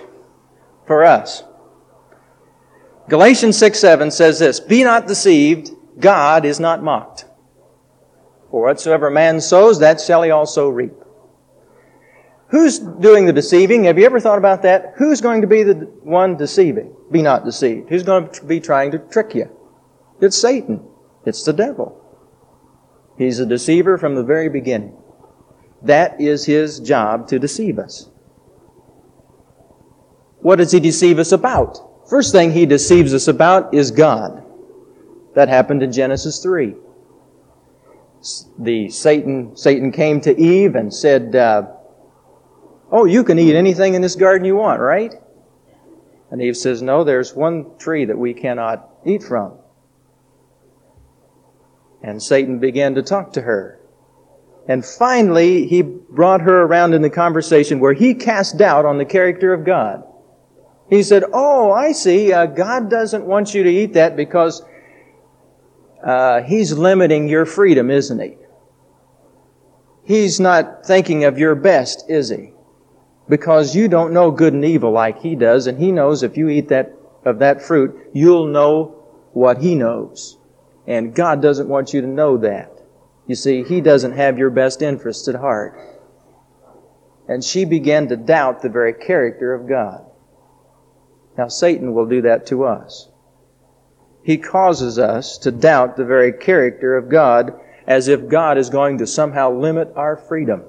for 0.87 1.03
us. 1.03 1.43
Galatians 3.09 3.59
6 3.59 3.77
7 3.77 4.09
says 4.09 4.39
this 4.39 4.59
Be 4.59 4.83
not 4.83 5.05
deceived, 5.05 5.69
God 5.99 6.45
is 6.45 6.59
not 6.59 6.81
mocked. 6.81 7.26
For 8.49 8.61
whatsoever 8.61 9.09
man 9.09 9.41
sows, 9.41 9.79
that 9.79 9.99
shall 9.99 10.23
he 10.23 10.31
also 10.31 10.69
reap. 10.69 10.93
Who's 12.49 12.79
doing 12.79 13.25
the 13.25 13.33
deceiving? 13.33 13.83
Have 13.85 13.99
you 13.99 14.05
ever 14.05 14.21
thought 14.21 14.37
about 14.37 14.61
that? 14.61 14.93
Who's 14.95 15.19
going 15.19 15.41
to 15.41 15.47
be 15.47 15.63
the 15.63 15.73
one 16.03 16.37
deceiving? 16.37 16.95
Be 17.11 17.21
not 17.21 17.43
deceived. 17.43 17.89
Who's 17.89 18.03
going 18.03 18.29
to 18.29 18.45
be 18.45 18.61
trying 18.61 18.91
to 18.91 18.99
trick 18.99 19.35
you? 19.35 19.49
It's 20.21 20.37
Satan. 20.37 20.87
It's 21.25 21.43
the 21.43 21.51
devil. 21.51 22.01
He's 23.17 23.39
a 23.39 23.45
deceiver 23.45 23.97
from 23.97 24.15
the 24.15 24.23
very 24.23 24.47
beginning. 24.47 24.95
That 25.81 26.21
is 26.21 26.45
his 26.45 26.79
job 26.79 27.27
to 27.27 27.39
deceive 27.39 27.79
us. 27.79 28.09
What 30.39 30.57
does 30.57 30.71
he 30.71 30.79
deceive 30.79 31.19
us 31.19 31.33
about? 31.33 32.09
First 32.09 32.31
thing 32.31 32.51
he 32.51 32.65
deceives 32.65 33.13
us 33.13 33.27
about 33.27 33.73
is 33.73 33.91
God. 33.91 34.43
That 35.35 35.49
happened 35.49 35.83
in 35.83 35.91
Genesis 35.91 36.39
3 36.39 36.75
the 38.59 38.89
Satan, 38.89 39.55
Satan 39.55 39.91
came 39.91 40.21
to 40.21 40.39
Eve 40.39 40.75
and 40.75 40.93
said, 40.93 41.35
uh, 41.35 41.67
Oh, 42.91 43.05
you 43.05 43.23
can 43.23 43.37
eat 43.37 43.55
anything 43.55 43.95
in 43.95 44.01
this 44.01 44.15
garden 44.15 44.45
you 44.45 44.55
want, 44.55 44.79
right? 44.79 45.13
And 46.31 46.41
Eve 46.41 46.57
says, 46.57 46.81
No, 46.81 47.03
there's 47.03 47.33
one 47.35 47.77
tree 47.77 48.05
that 48.05 48.17
we 48.17 48.33
cannot 48.33 48.89
eat 49.05 49.23
from. 49.23 49.57
And 52.01 52.21
Satan 52.21 52.59
began 52.59 52.95
to 52.95 53.01
talk 53.01 53.33
to 53.33 53.41
her. 53.41 53.79
And 54.67 54.85
finally, 54.85 55.67
he 55.67 55.81
brought 55.81 56.41
her 56.41 56.63
around 56.63 56.93
in 56.93 57.01
the 57.01 57.09
conversation 57.09 57.79
where 57.79 57.93
he 57.93 58.13
cast 58.13 58.57
doubt 58.57 58.85
on 58.85 58.97
the 58.97 59.05
character 59.05 59.53
of 59.53 59.65
God. 59.65 60.03
He 60.89 61.03
said, 61.03 61.23
Oh, 61.33 61.71
I 61.71 61.91
see. 61.91 62.31
Uh, 62.31 62.45
God 62.45 62.89
doesn't 62.89 63.25
want 63.25 63.53
you 63.53 63.63
to 63.63 63.69
eat 63.69 63.93
that 63.93 64.15
because 64.15 64.63
uh, 66.03 66.41
he's 66.43 66.73
limiting 66.73 67.27
your 67.27 67.45
freedom, 67.45 67.89
isn't 67.89 68.19
he? 68.19 68.37
He's 70.03 70.39
not 70.39 70.85
thinking 70.85 71.23
of 71.25 71.37
your 71.37 71.55
best, 71.55 72.09
is 72.09 72.29
he? 72.29 72.53
Because 73.27 73.75
you 73.75 73.87
don't 73.87 74.13
know 74.13 74.31
good 74.31 74.53
and 74.53 74.63
evil 74.63 74.91
like 74.91 75.21
he 75.21 75.35
does, 75.35 75.67
and 75.67 75.77
he 75.77 75.91
knows 75.91 76.23
if 76.23 76.37
you 76.37 76.47
eat 76.49 76.69
that 76.69 76.93
of 77.25 77.39
that 77.39 77.61
fruit, 77.61 78.09
you'll 78.13 78.47
know 78.47 79.03
what 79.33 79.57
he 79.57 79.75
knows. 79.75 80.37
And 80.85 81.13
God 81.13 81.41
doesn't 81.41 81.67
want 81.67 81.93
you 81.93 81.99
to 81.99 82.07
know 82.07 82.37
that. 82.37 82.71
You 83.27 83.35
see, 83.35 83.63
he 83.63 83.81
doesn't 83.81 84.13
have 84.13 84.37
your 84.37 84.49
best 84.49 84.81
interests 84.81 85.27
at 85.27 85.35
heart. 85.35 85.77
And 87.27 87.43
she 87.43 87.65
began 87.65 88.07
to 88.07 88.15
doubt 88.15 88.61
the 88.61 88.69
very 88.69 88.93
character 88.93 89.53
of 89.53 89.67
God. 89.67 90.05
Now, 91.37 91.49
Satan 91.49 91.93
will 91.93 92.05
do 92.05 92.21
that 92.21 92.47
to 92.47 92.63
us 92.63 93.09
he 94.27 94.37
causes 94.37 94.99
us 94.99 95.37
to 95.37 95.51
doubt 95.51 95.95
the 95.95 96.03
very 96.03 96.33
character 96.33 96.97
of 96.97 97.07
God 97.07 97.57
as 97.87 98.09
if 98.09 98.27
God 98.27 98.57
is 98.57 98.69
going 98.69 98.97
to 98.97 99.07
somehow 99.07 99.49
limit 99.49 99.93
our 99.95 100.17
freedom. 100.17 100.63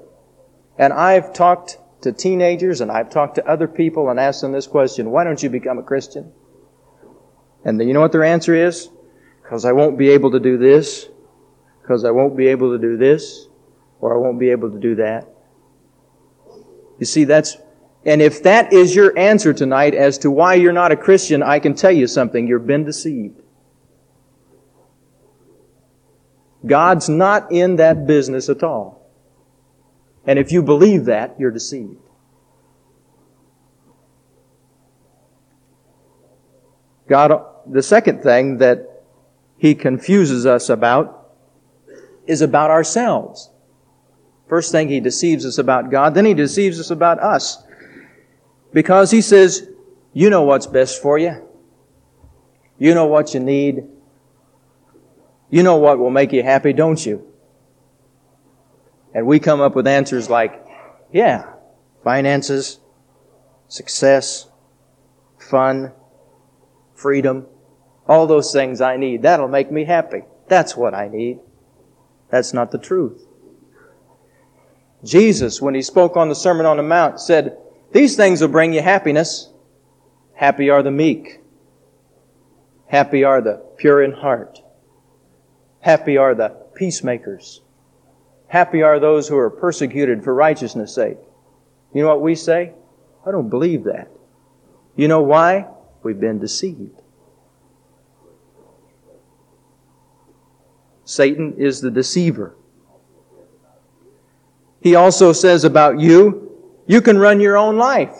And 0.77 0.93
I've 0.93 1.33
talked 1.33 1.77
to 2.03 2.13
teenagers 2.13 2.79
and 2.79 2.89
I've 2.89 3.09
talked 3.09 3.35
to 3.35 3.45
other 3.45 3.67
people 3.67 4.09
and 4.09 4.17
asked 4.17 4.39
them 4.39 4.53
this 4.53 4.65
question, 4.65 5.11
why 5.11 5.25
don't 5.25 5.43
you 5.43 5.49
become 5.49 5.77
a 5.77 5.83
Christian? 5.83 6.31
And 7.65 7.85
you 7.85 7.93
know 7.93 7.99
what 7.99 8.13
their 8.13 8.23
answer 8.23 8.55
is? 8.55 8.87
Because 9.41 9.65
I 9.65 9.73
won't 9.73 9.97
be 9.97 10.07
able 10.07 10.31
to 10.31 10.39
do 10.39 10.57
this, 10.57 11.09
because 11.81 12.05
I 12.05 12.11
won't 12.11 12.37
be 12.37 12.47
able 12.47 12.71
to 12.71 12.79
do 12.79 12.95
this, 12.95 13.49
or 13.99 14.15
I 14.15 14.17
won't 14.17 14.39
be 14.39 14.51
able 14.51 14.71
to 14.71 14.79
do 14.79 14.95
that. 14.95 15.27
You 16.97 17.05
see, 17.05 17.25
that's, 17.25 17.57
and 18.05 18.21
if 18.21 18.41
that 18.43 18.71
is 18.71 18.95
your 18.95 19.19
answer 19.19 19.53
tonight 19.53 19.95
as 19.95 20.17
to 20.19 20.31
why 20.31 20.53
you're 20.53 20.71
not 20.71 20.93
a 20.93 20.95
Christian, 20.95 21.43
I 21.43 21.59
can 21.59 21.73
tell 21.75 21.91
you 21.91 22.07
something. 22.07 22.47
You've 22.47 22.65
been 22.65 22.85
deceived. 22.85 23.38
God's 26.65 27.07
not 27.07 27.51
in 27.51 27.77
that 27.77 28.05
business 28.05 28.49
at 28.49 28.63
all. 28.63 28.99
And 30.25 30.37
if 30.37 30.51
you 30.51 30.61
believe 30.61 31.05
that, 31.05 31.35
you're 31.39 31.51
deceived. 31.51 31.97
God, 37.07 37.43
the 37.65 37.81
second 37.81 38.21
thing 38.21 38.57
that 38.57 39.03
He 39.57 39.73
confuses 39.73 40.45
us 40.45 40.69
about 40.69 41.31
is 42.27 42.41
about 42.41 42.69
ourselves. 42.69 43.49
First 44.47 44.71
thing, 44.71 44.89
He 44.89 44.99
deceives 44.99 45.45
us 45.45 45.57
about 45.57 45.89
God, 45.89 46.13
then 46.13 46.25
He 46.25 46.33
deceives 46.33 46.79
us 46.79 46.91
about 46.91 47.19
us. 47.19 47.63
Because 48.71 49.09
He 49.09 49.21
says, 49.21 49.67
You 50.13 50.29
know 50.29 50.43
what's 50.43 50.67
best 50.67 51.01
for 51.01 51.17
you. 51.17 51.47
You 52.77 52.93
know 52.93 53.07
what 53.07 53.33
you 53.33 53.39
need. 53.39 53.87
You 55.49 55.63
know 55.63 55.77
what 55.77 55.97
will 55.97 56.11
make 56.11 56.31
you 56.31 56.43
happy, 56.43 56.73
don't 56.73 57.03
you? 57.03 57.25
And 59.13 59.25
we 59.25 59.39
come 59.39 59.61
up 59.61 59.75
with 59.75 59.87
answers 59.87 60.29
like, 60.29 60.63
yeah, 61.11 61.53
finances, 62.03 62.79
success, 63.67 64.47
fun, 65.39 65.91
freedom, 66.93 67.47
all 68.07 68.27
those 68.27 68.53
things 68.53 68.81
I 68.81 68.97
need. 68.97 69.23
That'll 69.23 69.47
make 69.47 69.71
me 69.71 69.85
happy. 69.85 70.23
That's 70.47 70.75
what 70.75 70.93
I 70.93 71.07
need. 71.07 71.39
That's 72.29 72.53
not 72.53 72.71
the 72.71 72.77
truth. 72.77 73.25
Jesus, 75.03 75.61
when 75.61 75.75
he 75.75 75.81
spoke 75.81 76.17
on 76.17 76.29
the 76.29 76.35
Sermon 76.35 76.65
on 76.65 76.77
the 76.77 76.83
Mount, 76.83 77.19
said, 77.19 77.57
These 77.91 78.15
things 78.15 78.41
will 78.41 78.49
bring 78.49 78.73
you 78.73 78.81
happiness. 78.81 79.49
Happy 80.35 80.69
are 80.69 80.83
the 80.83 80.91
meek. 80.91 81.39
Happy 82.87 83.23
are 83.23 83.41
the 83.41 83.63
pure 83.77 84.03
in 84.03 84.11
heart. 84.11 84.61
Happy 85.81 86.17
are 86.17 86.35
the 86.35 86.49
peacemakers. 86.75 87.61
Happy 88.47 88.81
are 88.81 88.99
those 88.99 89.27
who 89.27 89.37
are 89.37 89.49
persecuted 89.49 90.23
for 90.23 90.33
righteousness' 90.33 90.93
sake. 90.93 91.17
You 91.93 92.01
know 92.01 92.09
what 92.09 92.21
we 92.21 92.35
say? 92.35 92.73
I 93.25 93.31
don't 93.31 93.49
believe 93.49 93.83
that. 93.85 94.09
You 94.95 95.07
know 95.07 95.21
why? 95.21 95.67
We've 96.03 96.19
been 96.19 96.39
deceived. 96.39 97.01
Satan 101.05 101.55
is 101.57 101.81
the 101.81 101.91
deceiver. 101.91 102.55
He 104.81 104.95
also 104.95 105.33
says 105.33 105.63
about 105.63 105.99
you, 105.99 106.49
you 106.87 107.01
can 107.01 107.17
run 107.17 107.39
your 107.39 107.57
own 107.57 107.77
life. 107.77 108.13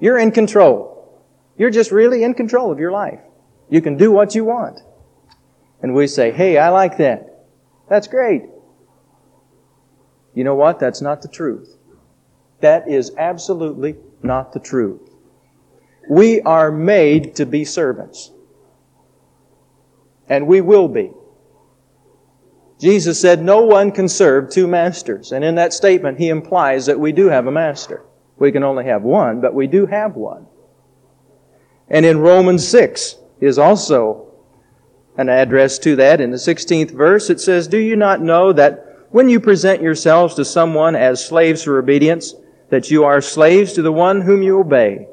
You're 0.00 0.18
in 0.18 0.30
control. 0.30 1.22
You're 1.56 1.70
just 1.70 1.90
really 1.90 2.22
in 2.22 2.34
control 2.34 2.72
of 2.72 2.78
your 2.78 2.92
life. 2.92 3.20
You 3.68 3.82
can 3.82 3.96
do 3.96 4.10
what 4.10 4.34
you 4.34 4.44
want. 4.44 4.80
And 5.82 5.94
we 5.94 6.06
say, 6.06 6.30
hey, 6.30 6.58
I 6.58 6.68
like 6.68 6.98
that. 6.98 7.46
That's 7.88 8.06
great. 8.06 8.42
You 10.34 10.44
know 10.44 10.54
what? 10.54 10.78
That's 10.78 11.00
not 11.00 11.22
the 11.22 11.28
truth. 11.28 11.76
That 12.60 12.88
is 12.88 13.12
absolutely 13.16 13.96
not 14.22 14.52
the 14.52 14.60
truth. 14.60 15.00
We 16.08 16.40
are 16.42 16.70
made 16.70 17.36
to 17.36 17.46
be 17.46 17.64
servants. 17.64 18.30
And 20.28 20.46
we 20.46 20.60
will 20.60 20.88
be. 20.88 21.12
Jesus 22.78 23.20
said, 23.20 23.42
No 23.42 23.62
one 23.62 23.92
can 23.92 24.08
serve 24.08 24.50
two 24.50 24.66
masters. 24.66 25.32
And 25.32 25.44
in 25.44 25.56
that 25.56 25.72
statement, 25.72 26.18
he 26.18 26.28
implies 26.28 26.86
that 26.86 26.98
we 26.98 27.12
do 27.12 27.26
have 27.26 27.46
a 27.46 27.52
master. 27.52 28.04
We 28.38 28.52
can 28.52 28.62
only 28.62 28.86
have 28.86 29.02
one, 29.02 29.40
but 29.40 29.52
we 29.52 29.66
do 29.66 29.86
have 29.86 30.16
one. 30.16 30.46
And 31.88 32.06
in 32.06 32.18
Romans 32.18 32.66
6 32.66 33.16
is 33.40 33.58
also 33.58 34.29
an 35.20 35.28
address 35.28 35.78
to 35.78 35.96
that. 35.96 36.18
In 36.18 36.30
the 36.30 36.38
16th 36.38 36.92
verse, 36.92 37.28
it 37.28 37.40
says, 37.40 37.68
Do 37.68 37.76
you 37.76 37.94
not 37.94 38.22
know 38.22 38.54
that 38.54 38.86
when 39.10 39.28
you 39.28 39.38
present 39.38 39.82
yourselves 39.82 40.34
to 40.36 40.46
someone 40.46 40.96
as 40.96 41.22
slaves 41.22 41.62
for 41.62 41.78
obedience, 41.78 42.34
that 42.70 42.90
you 42.90 43.04
are 43.04 43.20
slaves 43.20 43.74
to 43.74 43.82
the 43.82 43.92
one 43.92 44.22
whom 44.22 44.40
you 44.40 44.58
obey, 44.58 45.08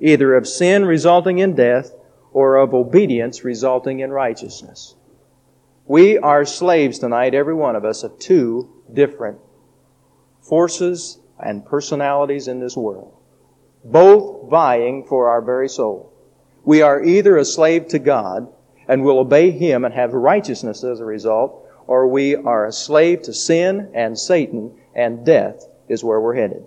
either 0.00 0.34
of 0.34 0.48
sin 0.48 0.86
resulting 0.86 1.40
in 1.40 1.54
death 1.54 1.92
or 2.32 2.56
of 2.56 2.72
obedience 2.72 3.44
resulting 3.44 4.00
in 4.00 4.10
righteousness? 4.10 4.94
We 5.84 6.16
are 6.16 6.46
slaves 6.46 6.98
tonight, 6.98 7.34
every 7.34 7.54
one 7.54 7.76
of 7.76 7.84
us, 7.84 8.02
of 8.02 8.18
two 8.18 8.72
different 8.94 9.40
forces 10.40 11.18
and 11.38 11.66
personalities 11.66 12.48
in 12.48 12.60
this 12.60 12.78
world, 12.78 13.14
both 13.84 14.48
vying 14.48 15.04
for 15.06 15.28
our 15.28 15.42
very 15.42 15.68
soul. 15.68 16.14
We 16.64 16.80
are 16.80 17.04
either 17.04 17.36
a 17.36 17.44
slave 17.44 17.88
to 17.88 17.98
God 17.98 18.50
and 18.90 19.04
will 19.04 19.20
obey 19.20 19.52
Him 19.52 19.84
and 19.84 19.94
have 19.94 20.12
righteousness 20.12 20.82
as 20.82 20.98
a 20.98 21.04
result, 21.04 21.64
or 21.86 22.08
we 22.08 22.34
are 22.34 22.66
a 22.66 22.72
slave 22.72 23.22
to 23.22 23.32
sin 23.32 23.92
and 23.94 24.18
Satan, 24.18 24.76
and 24.96 25.24
death 25.24 25.64
is 25.88 26.02
where 26.02 26.20
we're 26.20 26.34
headed. 26.34 26.66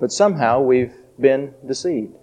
But 0.00 0.10
somehow 0.10 0.62
we've 0.62 0.92
been 1.18 1.54
deceived. 1.64 2.16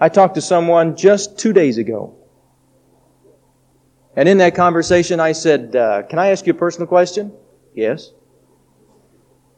I 0.00 0.08
talked 0.08 0.34
to 0.34 0.40
someone 0.40 0.96
just 0.96 1.38
two 1.38 1.52
days 1.52 1.78
ago. 1.78 2.16
And 4.16 4.28
in 4.28 4.38
that 4.38 4.56
conversation, 4.56 5.20
I 5.20 5.32
said, 5.32 5.76
uh, 5.76 6.02
Can 6.02 6.18
I 6.18 6.32
ask 6.32 6.44
you 6.48 6.52
a 6.52 6.56
personal 6.56 6.88
question? 6.88 7.32
Yes. 7.76 8.10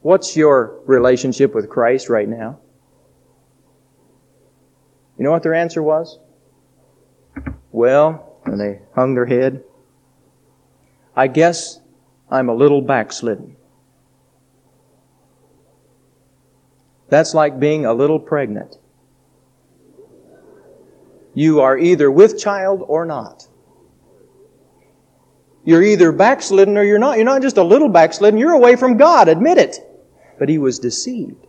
What's 0.03 0.37
your 0.37 0.79
relationship 0.85 1.55
with 1.55 1.71
Christ 1.71 2.11
right 2.11 2.29
now? 2.29 2.61
You 5.17 5.25
know 5.25 5.31
what 5.31 5.43
their 5.43 5.55
answer 5.55 5.83
was? 5.83 6.19
Well, 7.73 8.39
and 8.45 8.61
they 8.61 8.81
hung 8.95 9.15
their 9.15 9.27
head. 9.27 9.65
I 11.17 11.27
guess 11.27 11.81
I'm 12.31 12.49
a 12.49 12.55
little 12.55 12.83
backslidden. 12.83 13.57
That's 17.09 17.35
like 17.35 17.61
being 17.61 17.85
a 17.87 17.93
little 17.93 18.19
pregnant. 18.19 18.77
You 21.35 21.61
are 21.61 21.77
either 21.77 22.11
with 22.11 22.39
child 22.39 22.85
or 22.87 23.05
not. 23.05 23.47
You're 25.65 25.83
either 25.83 26.13
backslidden 26.13 26.77
or 26.77 26.85
you're 26.85 26.99
not. 26.99 27.17
You're 27.17 27.25
not 27.25 27.43
just 27.43 27.57
a 27.57 27.63
little 27.63 27.89
backslidden, 27.89 28.39
you're 28.39 28.53
away 28.53 28.77
from 28.77 28.97
God, 28.97 29.29
admit 29.29 29.59
it. 29.59 29.79
But 30.39 30.49
he 30.49 30.59
was 30.59 30.79
deceived. 30.79 31.47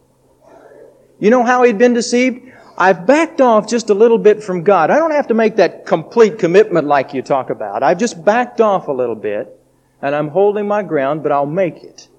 You 1.19 1.29
know 1.29 1.43
how 1.43 1.63
he'd 1.63 1.77
been 1.77 1.93
deceived? 1.93 2.51
I've 2.77 3.05
backed 3.05 3.39
off 3.39 3.69
just 3.69 3.89
a 3.89 3.93
little 3.93 4.17
bit 4.17 4.43
from 4.43 4.63
God. 4.63 4.91
I 4.91 4.97
don't 4.97 5.11
have 5.11 5.27
to 5.27 5.33
make 5.33 5.55
that 5.57 5.85
complete 5.85 6.39
commitment 6.39 6.87
like 6.87 7.13
you 7.13 7.21
talk 7.21 7.49
about. 7.49 7.83
I've 7.83 7.97
just 7.97 8.23
backed 8.23 8.59
off 8.59 8.87
a 8.87 8.91
little 8.91 9.15
bit, 9.15 9.57
and 10.01 10.13
I'm 10.13 10.29
holding 10.29 10.67
my 10.67 10.83
ground, 10.83 11.23
but 11.23 11.31
I'll 11.31 11.45
make 11.45 11.83
it. 11.83 12.09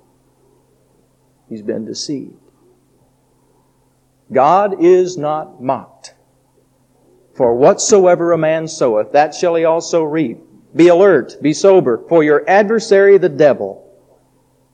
He's 1.49 1.62
been 1.62 1.85
deceived. 1.85 2.35
God 4.33 4.83
is 4.83 5.16
not 5.16 5.62
mocked. 5.62 6.14
For 7.35 7.55
whatsoever 7.55 8.33
a 8.33 8.38
man 8.38 8.66
soweth, 8.66 9.12
that 9.12 9.35
shall 9.35 9.55
he 9.55 9.64
also 9.64 10.03
reap. 10.03 10.38
Be 10.75 10.88
alert, 10.88 11.37
be 11.42 11.53
sober, 11.53 12.03
for 12.09 12.25
your 12.25 12.49
adversary 12.49 13.19
the 13.19 13.29
devil 13.29 13.83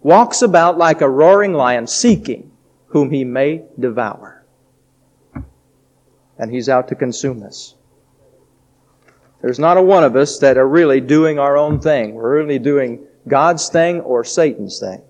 walks 0.00 0.42
about 0.42 0.78
like 0.78 1.00
a 1.00 1.08
roaring 1.08 1.52
lion, 1.52 1.86
seeking 1.86 2.50
whom 2.88 3.10
he 3.10 3.24
may 3.24 3.64
devour 3.78 4.31
and 6.42 6.50
He's 6.50 6.68
out 6.68 6.88
to 6.88 6.96
consume 6.96 7.44
us. 7.44 7.76
There's 9.42 9.60
not 9.60 9.76
a 9.76 9.82
one 9.82 10.02
of 10.02 10.16
us 10.16 10.40
that 10.40 10.58
are 10.58 10.66
really 10.66 11.00
doing 11.00 11.38
our 11.38 11.56
own 11.56 11.80
thing. 11.80 12.14
We're 12.14 12.34
really 12.34 12.58
doing 12.58 13.06
God's 13.28 13.68
thing 13.68 14.00
or 14.00 14.24
Satan's 14.24 14.80
thing. 14.80 15.02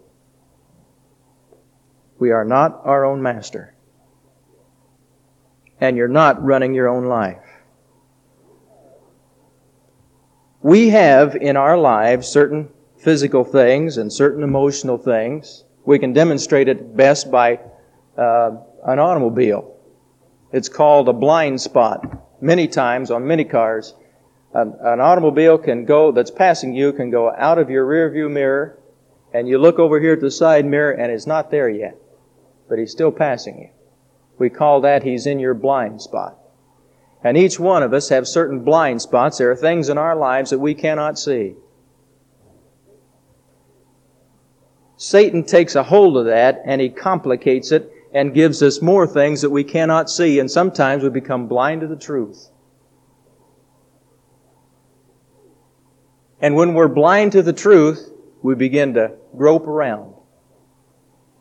We 2.19 2.33
are 2.33 2.45
not 2.45 2.83
our 2.85 3.07
own 3.07 3.23
master. 3.23 3.75
And 5.81 5.97
you're 5.97 6.07
not 6.07 6.45
running 6.45 6.75
your 6.75 6.89
own 6.89 7.07
life. 7.07 7.43
We 10.61 10.91
have 10.91 11.35
in 11.35 11.57
our 11.57 11.79
lives 11.79 12.29
certain 12.29 12.69
physical 12.99 13.43
things 13.43 13.97
and 13.97 14.13
certain 14.13 14.43
emotional 14.43 14.99
things. 14.99 15.65
We 15.87 15.99
can 15.99 16.13
demonstrate 16.13 16.69
it 16.69 16.95
best 16.95 17.31
by 17.31 17.59
uh, 18.19 18.51
an 18.85 18.99
automobile. 18.99 19.79
It's 20.53 20.69
called 20.69 21.09
a 21.09 21.13
blind 21.15 21.61
spot. 21.61 22.41
Many 22.41 22.69
times 22.69 23.11
on 23.11 23.27
many 23.27 23.45
cars, 23.45 23.95
An, 24.53 24.75
an 24.81 25.01
automobile 25.01 25.57
can 25.57 25.87
go, 25.87 26.13
that's 26.13 26.31
passing 26.31 26.75
you, 26.75 26.93
can 26.93 27.11
go 27.11 27.33
out 27.33 27.59
of 27.59 27.71
your 27.71 27.87
rear 27.87 28.11
view 28.11 28.29
mirror, 28.29 28.79
and 29.33 29.49
you 29.49 29.59
look 29.59 29.79
over 29.79 29.99
here 29.99 30.13
at 30.13 30.21
the 30.21 30.31
side 30.31 30.67
mirror, 30.67 30.93
and 30.93 31.11
it's 31.11 31.27
not 31.27 31.51
there 31.51 31.71
yet. 31.71 31.97
But 32.69 32.79
he's 32.79 32.93
still 32.93 33.13
passing 33.13 33.59
you. 33.59 33.71
We 34.39 34.51
call 34.51 34.83
that 34.83 35.05
he's 35.05 35.27
in 35.27 35.39
your 35.39 35.55
blind 35.55 36.03
spot. 36.03 36.39
And 37.25 37.37
each 37.37 37.59
one 37.59 37.83
of 37.83 37.95
us 37.95 38.09
have 38.09 38.27
certain 38.27 38.65
blind 38.65 39.01
spots. 39.01 39.39
There 39.39 39.51
are 39.51 39.57
things 39.57 39.89
in 39.89 39.97
our 39.97 40.17
lives 40.17 40.51
that 40.51 40.59
we 40.59 40.75
cannot 40.75 41.19
see. 41.19 41.55
Satan 44.97 45.45
takes 45.45 45.75
a 45.75 45.85
hold 45.85 46.17
of 46.17 46.27
that 46.27 46.63
and 46.65 46.81
he 46.81 46.89
complicates 46.89 47.73
it 47.73 47.91
and 48.13 48.35
gives 48.35 48.63
us 48.63 48.83
more 48.83 49.07
things 49.07 49.41
that 49.41 49.51
we 49.51 49.65
cannot 49.65 50.11
see, 50.11 50.39
and 50.39 50.51
sometimes 50.51 51.03
we 51.03 51.09
become 51.09 51.49
blind 51.49 51.81
to 51.81 51.87
the 51.87 51.97
truth. 51.97 52.49
And 56.41 56.57
when 56.57 56.75
we're 56.75 56.89
blind 56.89 57.33
to 57.33 57.43
the 57.43 57.53
truth, 57.53 58.11
we 58.43 58.55
begin 58.55 58.95
to 58.95 59.13
grope 59.37 59.67
around 59.67 60.15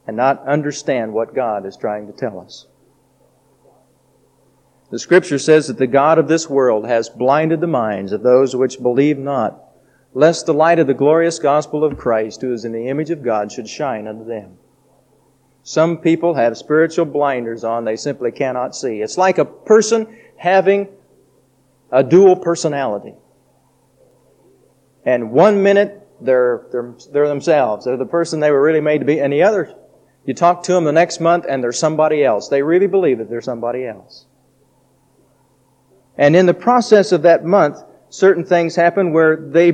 and 0.07 0.15
not 0.15 0.47
understand 0.47 1.13
what 1.13 1.35
God 1.35 1.65
is 1.65 1.75
trying 1.75 2.07
to 2.07 2.13
tell 2.13 2.39
us. 2.39 2.67
The 4.91 4.99
scripture 4.99 5.39
says 5.39 5.67
that 5.67 5.77
the 5.77 5.87
God 5.87 6.19
of 6.19 6.27
this 6.27 6.49
world 6.49 6.85
has 6.85 7.09
blinded 7.09 7.61
the 7.61 7.67
minds 7.67 8.11
of 8.11 8.23
those 8.23 8.55
which 8.55 8.81
believe 8.81 9.17
not, 9.17 9.61
lest 10.13 10.45
the 10.45 10.53
light 10.53 10.79
of 10.79 10.87
the 10.87 10.93
glorious 10.93 11.39
gospel 11.39 11.83
of 11.83 11.97
Christ, 11.97 12.41
who 12.41 12.53
is 12.53 12.65
in 12.65 12.71
the 12.71 12.87
image 12.87 13.09
of 13.09 13.23
God, 13.23 13.51
should 13.51 13.69
shine 13.69 14.07
unto 14.07 14.25
them. 14.25 14.57
Some 15.63 15.97
people 15.99 16.33
have 16.35 16.57
spiritual 16.57 17.05
blinders 17.05 17.63
on 17.63 17.85
they 17.85 17.95
simply 17.95 18.31
cannot 18.31 18.75
see. 18.75 19.01
It's 19.01 19.17
like 19.17 19.37
a 19.37 19.45
person 19.45 20.17
having 20.37 20.89
a 21.91 22.03
dual 22.03 22.35
personality. 22.35 23.13
And 25.05 25.31
one 25.31 25.61
minute 25.61 26.07
they're, 26.19 26.65
they're, 26.71 26.93
they're 27.11 27.27
themselves. 27.27 27.85
They're 27.85 27.97
the 27.97 28.05
person 28.05 28.39
they 28.39 28.51
were 28.51 28.61
really 28.61 28.81
made 28.81 28.99
to 28.99 29.05
be. 29.05 29.19
And 29.19 29.33
the 29.33 29.43
other, 29.43 29.75
you 30.25 30.33
talk 30.33 30.63
to 30.63 30.73
them 30.73 30.83
the 30.83 30.91
next 30.91 31.19
month 31.19 31.45
and 31.47 31.63
they're 31.63 31.71
somebody 31.71 32.23
else. 32.23 32.47
They 32.47 32.63
really 32.63 32.87
believe 32.87 33.17
that 33.19 33.29
they're 33.29 33.41
somebody 33.41 33.85
else. 33.85 34.25
And 36.17 36.35
in 36.35 36.45
the 36.45 36.53
process 36.53 37.11
of 37.11 37.23
that 37.23 37.45
month, 37.45 37.77
certain 38.09 38.45
things 38.45 38.75
happen 38.75 39.13
where 39.13 39.35
they, 39.35 39.67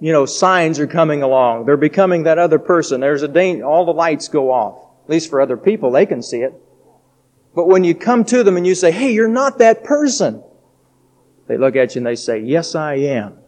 you 0.00 0.12
know, 0.12 0.26
signs 0.26 0.80
are 0.80 0.86
coming 0.86 1.22
along. 1.22 1.66
They're 1.66 1.76
becoming 1.76 2.24
that 2.24 2.38
other 2.38 2.58
person. 2.58 3.00
There's 3.00 3.22
a 3.22 3.28
danger, 3.28 3.64
all 3.64 3.84
the 3.84 3.92
lights 3.92 4.28
go 4.28 4.50
off. 4.50 4.83
At 5.04 5.10
least 5.10 5.30
for 5.30 5.40
other 5.40 5.56
people, 5.56 5.90
they 5.90 6.06
can 6.06 6.22
see 6.22 6.38
it. 6.38 6.54
But 7.54 7.68
when 7.68 7.84
you 7.84 7.94
come 7.94 8.24
to 8.26 8.42
them 8.42 8.56
and 8.56 8.66
you 8.66 8.74
say, 8.74 8.90
hey, 8.90 9.12
you're 9.12 9.28
not 9.28 9.58
that 9.58 9.84
person, 9.84 10.42
they 11.46 11.56
look 11.56 11.76
at 11.76 11.94
you 11.94 12.00
and 12.00 12.06
they 12.06 12.16
say, 12.16 12.40
yes, 12.40 12.74
I 12.74 12.94
am. 12.94 13.38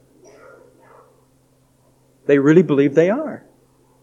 They 2.27 2.39
really 2.39 2.63
believe 2.63 2.95
they 2.95 3.11
are. 3.11 3.45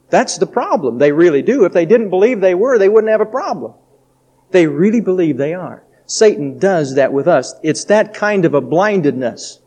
That's 0.09 0.37
the 0.37 0.47
problem. 0.47 0.97
They 0.97 1.11
really 1.11 1.41
do. 1.41 1.65
If 1.65 1.73
they 1.73 1.85
didn't 1.85 2.09
believe 2.09 2.41
they 2.41 2.55
were, 2.55 2.77
they 2.77 2.89
wouldn't 2.89 3.11
have 3.11 3.21
a 3.21 3.25
problem. 3.25 3.73
They 4.51 4.67
really 4.67 5.01
believe 5.01 5.37
they 5.37 5.53
are. 5.53 5.83
Satan 6.05 6.59
does 6.59 6.95
that 6.95 7.13
with 7.13 7.27
us. 7.27 7.53
It's 7.63 7.85
that 7.85 8.13
kind 8.13 8.45
of 8.45 8.53
a 8.53 8.61
blindedness. 8.61 9.59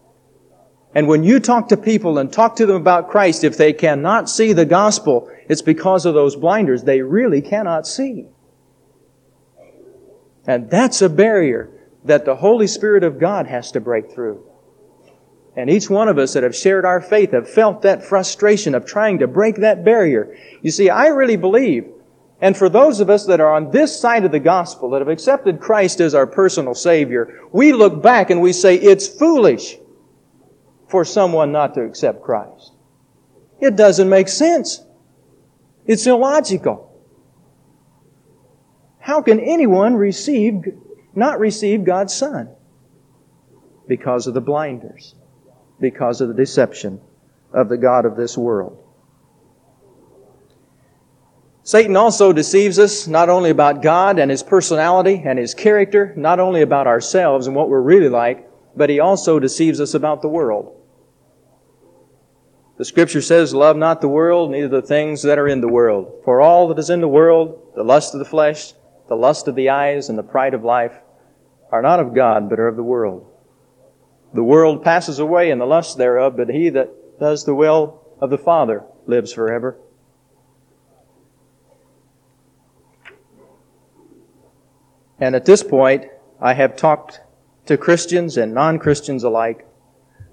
And 0.97 1.09
when 1.09 1.25
you 1.25 1.41
talk 1.41 1.69
to 1.69 1.77
people 1.77 2.17
and 2.17 2.33
talk 2.33 2.57
to 2.57 2.65
them 2.65 2.77
about 2.77 3.11
Christ, 3.11 3.45
if 3.45 3.59
they 3.59 3.75
cannot 3.75 4.31
see 4.31 4.55
the 4.55 4.65
gospel, 4.65 5.31
it's 5.47 5.61
because 5.61 6.07
of 6.07 6.15
those 6.15 6.37
blinders. 6.37 6.85
They 6.85 7.03
really 7.03 7.43
cannot 7.43 7.87
see. 7.87 8.29
And 10.47 10.71
that's 10.71 11.03
a 11.03 11.11
barrier 11.11 11.69
that 12.07 12.25
the 12.25 12.37
Holy 12.37 12.67
Spirit 12.67 13.05
of 13.05 13.21
God 13.21 13.47
has 13.47 13.71
to 13.73 13.81
break 13.81 14.11
through. 14.11 14.43
And 15.55 15.69
each 15.69 15.91
one 15.91 16.09
of 16.09 16.17
us 16.17 16.33
that 16.33 16.45
have 16.45 16.57
shared 16.57 16.87
our 16.87 17.03
faith 17.03 17.33
have 17.33 17.47
felt 17.47 17.83
that 17.83 18.03
frustration 18.03 18.75
of 18.75 18.87
trying 18.87 19.19
to 19.19 19.27
break 19.27 19.57
that 19.57 19.85
barrier. 19.85 20.35
You 20.63 20.71
see, 20.71 20.89
I 20.89 21.09
really 21.09 21.37
believe 21.37 21.93
and 22.41 22.57
for 22.57 22.69
those 22.69 23.01
of 23.01 23.09
us 23.09 23.25
that 23.27 23.41
are 23.41 23.51
on 23.51 23.71
this 23.71 23.99
side 23.99 24.27
of 24.27 24.31
the 24.31 24.39
gospel, 24.39 24.91
that 24.91 25.01
have 25.01 25.09
accepted 25.09 25.59
Christ 25.59 26.01
as 26.01 26.15
our 26.15 26.27
personal 26.27 26.75
Savior, 26.75 27.41
we 27.51 27.73
look 27.73 28.03
back 28.03 28.29
and 28.29 28.43
we 28.43 28.53
say, 28.53 28.77
it's 28.77 29.09
foolish 29.09 29.79
for 30.88 31.05
someone 31.05 31.53
not 31.53 31.75
to 31.75 31.83
accept 31.83 32.22
Christ. 32.22 32.72
It 33.61 33.77
doesn't 33.77 34.09
make 34.09 34.29
sense. 34.29 34.85
It's 35.87 36.07
illogical. 36.07 36.92
How 38.99 39.22
can 39.22 39.40
anyone 39.40 39.94
receive, 39.94 40.64
not 41.14 41.38
receive 41.38 41.85
God's 41.85 42.14
Son? 42.14 42.51
Because 43.87 44.27
of 44.27 44.35
the 44.35 44.40
blinders. 44.40 45.14
Because 45.81 46.20
of 46.20 46.29
the 46.29 46.35
deception 46.35 47.01
of 47.53 47.68
the 47.68 47.77
God 47.77 48.05
of 48.05 48.16
this 48.16 48.37
world. 48.37 48.83
Satan 51.62 51.96
also 51.96 52.33
deceives 52.33 52.79
us 52.79 53.09
not 53.09 53.29
only 53.29 53.51
about 53.51 53.83
God 53.83 54.18
and 54.18 54.31
His 54.31 54.42
personality 54.42 55.22
and 55.25 55.38
His 55.38 55.55
character, 55.55 56.12
not 56.16 56.38
only 56.38 56.62
about 56.62 56.87
ourselves 56.87 57.46
and 57.46 57.57
what 57.57 57.68
we're 57.68 57.81
really 57.81 58.09
like, 58.09 58.49
but 58.77 58.90
he 58.90 59.01
also 59.01 59.40
deceives 59.40 59.81
us 59.81 59.94
about 59.94 60.22
the 60.22 60.29
world. 60.29 60.76
The 62.79 62.85
scripture 62.85 63.23
says, 63.23 63.55
Love 63.55 63.77
not 63.77 64.01
the 64.01 64.09
world, 64.09 64.51
neither 64.51 64.69
the 64.69 64.87
things 64.87 65.23
that 65.23 65.39
are 65.39 65.49
in 65.49 65.61
the 65.61 65.69
world. 65.69 66.21
For 66.25 66.41
all 66.41 66.69
that 66.69 66.79
is 66.79 66.91
in 66.91 67.01
the 67.01 67.09
world, 67.09 67.73
the 67.75 67.83
lust 67.83 68.15
of 68.15 68.19
the 68.19 68.27
flesh, 68.27 68.75
the 69.09 69.17
lust 69.17 69.49
of 69.49 69.55
the 69.55 69.71
eyes, 69.71 70.09
and 70.09 70.19
the 70.19 70.23
pride 70.23 70.53
of 70.53 70.62
life, 70.62 70.93
are 71.73 71.83
not 71.83 72.01
of 72.01 72.15
God, 72.15 72.51
but 72.51 72.61
are 72.61 72.69
of 72.69 72.77
the 72.77 72.83
world. 72.83 73.27
The 74.35 74.45
world 74.45 74.85
passes 74.85 75.19
away 75.19 75.51
and 75.51 75.61
the 75.61 75.67
lust 75.67 75.97
thereof, 75.97 76.37
but 76.37 76.51
he 76.51 76.69
that 76.71 77.19
does 77.19 77.45
the 77.45 77.55
will 77.55 78.03
of 78.21 78.29
the 78.29 78.39
Father 78.39 78.85
lives 79.07 79.33
forever. 79.33 79.79
And 85.19 85.35
at 85.35 85.47
this 85.47 85.62
point, 85.62 86.07
I 86.41 86.53
have 86.53 86.77
talked 86.77 87.21
to 87.65 87.79
Christians 87.79 88.37
and 88.37 88.53
non 88.53 88.79
Christians 88.79 89.25
alike 89.25 89.67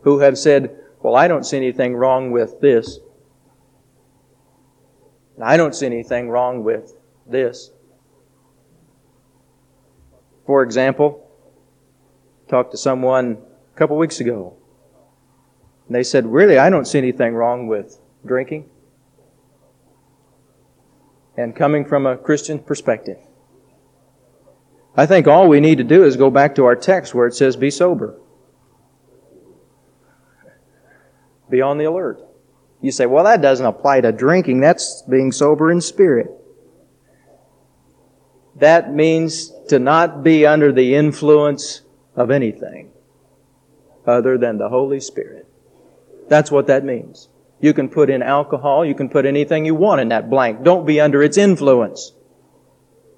who 0.02 0.20
have 0.20 0.38
said, 0.38 0.78
Well, 1.04 1.16
I 1.18 1.28
don't 1.28 1.46
see 1.46 1.58
anything 1.58 1.96
wrong 1.96 2.32
with 2.32 2.62
this. 2.62 3.00
I 5.42 5.58
don't 5.58 5.76
see 5.76 5.86
anything 5.86 6.30
wrong 6.30 6.64
with 6.64 6.96
this. 7.28 7.72
For 10.46 10.64
example, 10.64 11.30
talked 12.48 12.72
to 12.72 12.78
someone 12.78 13.38
a 13.74 13.78
couple 13.78 13.98
weeks 13.98 14.22
ago. 14.22 14.56
And 15.88 15.96
they 15.96 16.04
said, 16.04 16.26
Really, 16.26 16.58
I 16.58 16.70
don't 16.70 16.86
see 16.86 17.00
anything 17.00 17.34
wrong 17.34 17.68
with 17.68 18.00
drinking. 18.26 18.70
And 21.36 21.54
coming 21.54 21.84
from 21.84 22.06
a 22.06 22.16
Christian 22.16 22.60
perspective. 22.60 23.18
I 24.96 25.06
think 25.06 25.28
all 25.28 25.50
we 25.50 25.60
need 25.60 25.80
to 25.80 25.84
do 25.84 26.06
is 26.06 26.16
go 26.16 26.30
back 26.30 26.56
to 26.56 26.66
our 26.66 26.76
text 26.76 27.14
where 27.14 27.28
it 27.28 27.34
says, 27.34 27.56
be 27.56 27.72
sober. 27.72 28.20
Be 31.54 31.62
on 31.62 31.78
the 31.78 31.84
alert. 31.84 32.20
You 32.82 32.92
say, 32.92 33.06
well, 33.06 33.26
that 33.26 33.44
doesn't 33.44 33.68
apply 33.68 34.02
to 34.02 34.12
drinking. 34.12 34.62
That's 34.62 35.04
being 35.04 35.32
sober 35.32 35.70
in 35.70 35.82
spirit. 35.82 36.32
That 38.56 38.92
means 38.92 39.52
to 39.68 39.78
not 39.78 40.24
be 40.24 40.48
under 40.48 40.72
the 40.72 40.96
influence 40.96 41.84
of 42.16 42.32
anything 42.32 42.90
other 44.08 44.40
than 44.40 44.58
the 44.58 44.70
Holy 44.70 45.00
Spirit. 45.00 45.48
That's 46.28 46.50
what 46.50 46.66
that 46.66 46.84
means. 46.84 47.30
You 47.62 47.76
can 47.76 47.88
put 47.88 48.10
in 48.10 48.24
alcohol, 48.24 48.84
you 48.84 48.96
can 48.96 49.10
put 49.10 49.28
anything 49.28 49.64
you 49.64 49.76
want 49.76 50.02
in 50.02 50.08
that 50.08 50.32
blank. 50.32 50.64
Don't 50.64 50.88
be 50.88 51.00
under 51.00 51.22
its 51.22 51.38
influence. 51.38 52.14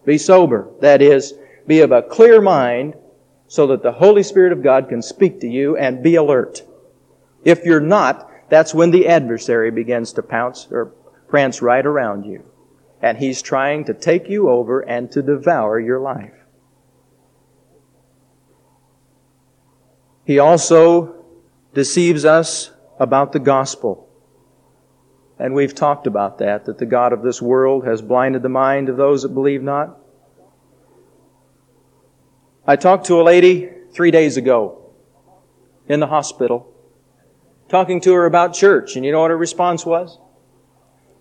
Be 0.04 0.18
sober. 0.18 0.68
That 0.82 1.02
is, 1.02 1.36
be 1.68 1.80
of 1.80 1.94
a 1.94 2.02
clear 2.02 2.42
mind 2.42 2.96
so 3.48 3.68
that 3.68 3.82
the 3.82 3.94
Holy 3.94 4.24
Spirit 4.24 4.52
of 4.52 4.62
God 4.62 4.90
can 4.90 5.02
speak 5.02 5.40
to 5.40 5.48
you 5.48 5.78
and 5.78 6.04
be 6.04 6.16
alert. 6.16 6.64
If 7.46 7.64
you're 7.64 7.80
not, 7.80 8.30
that's 8.50 8.74
when 8.74 8.92
the 8.92 9.08
adversary 9.08 9.72
begins 9.72 10.12
to 10.14 10.24
pounce 10.24 10.68
or 10.72 10.88
prance 11.30 11.62
right 11.62 11.86
around 11.86 12.26
you. 12.26 12.44
And 13.02 13.18
he's 13.18 13.42
trying 13.42 13.86
to 13.86 13.94
take 13.94 14.28
you 14.28 14.50
over 14.50 14.82
and 14.82 15.12
to 15.12 15.22
devour 15.22 15.80
your 15.80 16.00
life. 16.00 16.34
He 20.26 20.40
also 20.40 21.24
deceives 21.76 22.26
us 22.26 22.72
about 23.00 23.32
the 23.32 23.40
gospel. 23.40 24.10
And 25.38 25.54
we've 25.54 25.76
talked 25.76 26.08
about 26.08 26.40
that, 26.40 26.66
that 26.66 26.80
the 26.80 26.86
God 26.86 27.14
of 27.14 27.22
this 27.22 27.42
world 27.42 27.86
has 27.86 28.02
blinded 28.02 28.42
the 28.42 28.50
mind 28.50 28.90
of 28.90 28.98
those 28.98 29.22
that 29.22 29.30
believe 29.30 29.62
not. 29.62 30.00
I 32.66 32.76
talked 32.76 33.06
to 33.08 33.22
a 33.22 33.24
lady 33.24 33.70
three 33.94 34.10
days 34.10 34.38
ago 34.38 34.94
in 35.88 36.00
the 36.00 36.08
hospital, 36.08 36.74
talking 37.76 38.00
to 38.00 38.14
her 38.14 38.26
about 38.26 38.54
church, 38.54 38.96
and 38.96 39.04
you 39.04 39.12
know 39.12 39.20
what 39.20 39.32
her 39.32 39.38
response 39.38 39.86
was? 39.86 40.18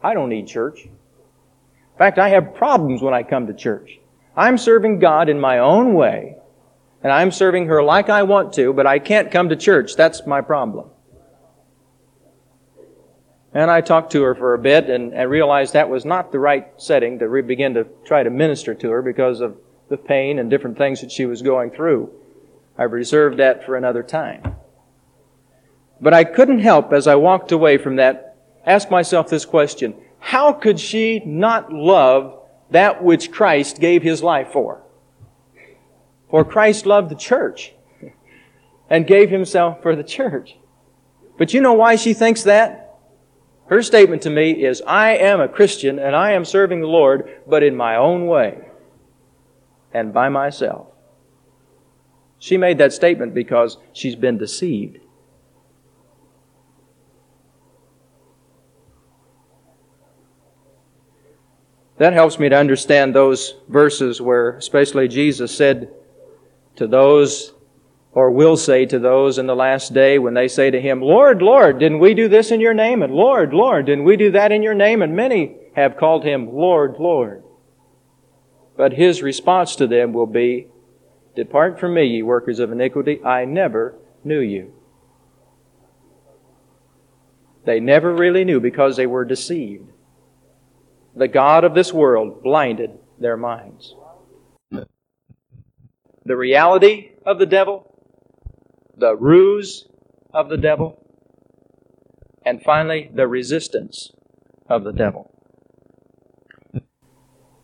I 0.05 0.15
don't 0.15 0.29
need 0.29 0.47
church. 0.47 0.85
In 0.85 1.99
fact, 1.99 2.17
I 2.17 2.29
have 2.29 2.55
problems 2.55 3.03
when 3.03 3.13
I 3.13 3.25
come 3.25 3.49
to 3.49 3.55
church. 3.55 3.99
I'm 4.37 4.57
serving 4.57 5.01
God 5.01 5.29
in 5.29 5.41
my 5.41 5.59
own 5.59 5.95
way. 5.95 6.37
And 7.03 7.13
I'm 7.13 7.33
serving 7.33 7.67
her 7.67 7.83
like 7.83 8.09
I 8.09 8.23
want 8.23 8.53
to, 8.53 8.73
but 8.73 8.87
I 8.87 9.01
can't 9.01 9.33
come 9.33 9.49
to 9.49 9.57
church. 9.57 9.97
That's 9.97 10.29
my 10.29 10.43
problem. 10.43 10.91
And 13.53 13.69
I 13.69 13.81
talked 13.81 14.13
to 14.13 14.23
her 14.23 14.37
for 14.37 14.55
a 14.55 14.59
bit 14.59 14.89
and, 14.89 15.13
and 15.13 15.29
realized 15.29 15.73
that 15.73 15.91
was 15.91 16.05
not 16.05 16.31
the 16.31 16.39
right 16.39 16.69
setting 16.77 17.19
to 17.19 17.29
re- 17.29 17.43
begin 17.43 17.75
to 17.75 17.85
try 18.05 18.23
to 18.23 18.31
minister 18.31 18.75
to 18.77 18.91
her 18.91 19.03
because 19.03 19.41
of 19.41 19.57
the 19.89 19.97
pain 19.97 20.39
and 20.39 20.49
different 20.49 20.79
things 20.79 21.01
that 21.01 21.11
she 21.11 21.27
was 21.27 21.43
going 21.43 21.73
through. 21.73 22.13
I've 22.79 22.93
reserved 22.93 23.41
that 23.41 23.67
for 23.67 23.77
another 23.77 24.05
time. 24.05 24.55
But 26.05 26.13
I 26.13 26.25
couldn't 26.25 26.59
help, 26.59 26.93
as 26.93 27.07
I 27.07 27.15
walked 27.15 27.51
away 27.51 27.79
from 27.79 27.97
that, 27.97 28.37
ask 28.67 28.91
myself 28.91 29.31
this 29.31 29.47
question 29.47 29.95
How 30.19 30.53
could 30.53 30.79
she 30.79 31.23
not 31.25 31.73
love 31.73 32.41
that 32.71 33.03
which 33.03 33.33
Christ 33.33 33.81
gave 33.81 34.03
his 34.03 34.23
life 34.23 34.49
for? 34.53 34.83
For 36.29 36.45
Christ 36.45 36.85
loved 36.85 37.09
the 37.09 37.15
church 37.15 37.73
and 38.91 39.07
gave 39.07 39.31
himself 39.31 39.81
for 39.81 39.97
the 39.97 40.05
church. 40.05 40.59
But 41.39 41.55
you 41.55 41.63
know 41.63 41.73
why 41.73 41.97
she 41.97 42.13
thinks 42.13 42.43
that? 42.43 42.99
Her 43.69 43.83
statement 43.83 44.21
to 44.23 44.31
me 44.31 44.63
is, 44.63 44.83
I 44.87 45.17
am 45.17 45.41
a 45.41 45.49
Christian 45.49 45.99
and 45.99 46.15
I 46.15 46.33
am 46.33 46.45
serving 46.45 46.83
the 46.83 46.87
Lord, 46.87 47.41
but 47.47 47.63
in 47.63 47.75
my 47.75 47.97
own 47.97 48.27
way 48.27 48.69
and 49.95 50.13
by 50.13 50.29
myself. 50.29 50.89
She 52.39 52.59
made 52.59 52.77
that 52.77 52.93
statement 52.93 53.33
because 53.33 53.79
she's 53.95 54.17
been 54.17 54.37
deceived. 54.37 54.99
That 62.05 62.13
helps 62.13 62.39
me 62.39 62.51
to 62.51 62.59
understand 62.59 63.15
those 63.15 63.55
verses 63.67 64.21
where, 64.21 64.59
especially 64.59 65.09
Jesus 65.09 65.57
said 65.57 65.89
to 66.77 66.87
those 66.87 67.55
or 68.13 68.31
will 68.31 68.59
say 68.59 68.85
to 68.85 68.99
those 68.99 69.39
in 69.39 69.47
the 69.47 69.57
last 69.57 69.95
day 69.95 70.19
when 70.19 70.35
they 70.35 70.47
say 70.47 70.71
to 70.71 70.79
him, 70.79 71.01
Lord, 71.01 71.41
Lord, 71.41 71.79
didn't 71.79 72.01
we 72.01 72.13
do 72.13 72.29
this 72.29 72.51
in 72.51 72.61
your 72.61 72.75
name? 72.75 73.03
And 73.03 73.15
Lord, 73.15 73.55
Lord, 73.55 73.87
didn't 73.87 74.05
we 74.05 74.19
do 74.19 74.31
that 74.33 74.53
in 74.53 74.63
your 74.63 74.75
name? 74.75 75.01
And 75.01 75.17
many 75.17 75.57
have 75.77 75.97
called 75.97 76.25
him 76.25 76.53
Lord, 76.53 76.97
Lord. 76.99 77.43
But 78.77 78.93
his 78.93 79.23
response 79.23 79.75
to 79.77 79.87
them 79.87 80.13
will 80.13 80.27
be, 80.27 80.67
Depart 81.35 81.81
from 81.81 81.95
me, 81.95 82.05
ye 82.05 82.23
workers 82.23 82.59
of 82.59 82.71
iniquity, 82.71 83.25
I 83.25 83.47
never 83.47 83.97
knew 84.23 84.41
you. 84.41 84.75
They 87.65 87.81
never 87.81 88.15
really 88.15 88.45
knew 88.45 88.61
because 88.61 88.99
they 88.99 89.07
were 89.07 89.25
deceived. 89.25 89.94
The 91.17 91.29
God 91.29 91.65
of 91.65 91.75
this 91.75 91.93
world 91.93 92.43
blinded 92.43 92.99
their 93.19 93.37
minds. 93.37 93.95
The 96.27 96.37
reality 96.37 97.11
of 97.27 97.39
the 97.39 97.47
devil 97.47 97.95
the 98.97 99.17
ruse 99.17 99.87
of 100.33 100.49
the 100.49 100.57
devil, 100.57 101.01
and 102.45 102.63
finally, 102.63 103.11
the 103.13 103.27
resistance 103.27 104.13
of 104.69 104.85
the 104.85 104.93
devil. 104.93 105.31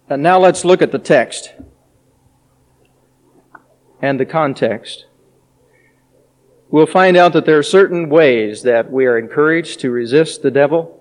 And 0.08 0.22
now 0.22 0.38
let's 0.38 0.64
look 0.64 0.82
at 0.82 0.92
the 0.92 0.98
text 0.98 1.52
and 4.02 4.18
the 4.18 4.26
context. 4.26 5.06
We'll 6.68 6.86
find 6.86 7.16
out 7.16 7.32
that 7.32 7.46
there 7.46 7.58
are 7.58 7.64
certain 7.64 8.08
ways 8.08 8.62
that 8.62 8.90
we 8.90 9.06
are 9.06 9.18
encouraged 9.18 9.80
to 9.80 9.90
resist 9.90 10.42
the 10.42 10.50
devil. 10.50 10.99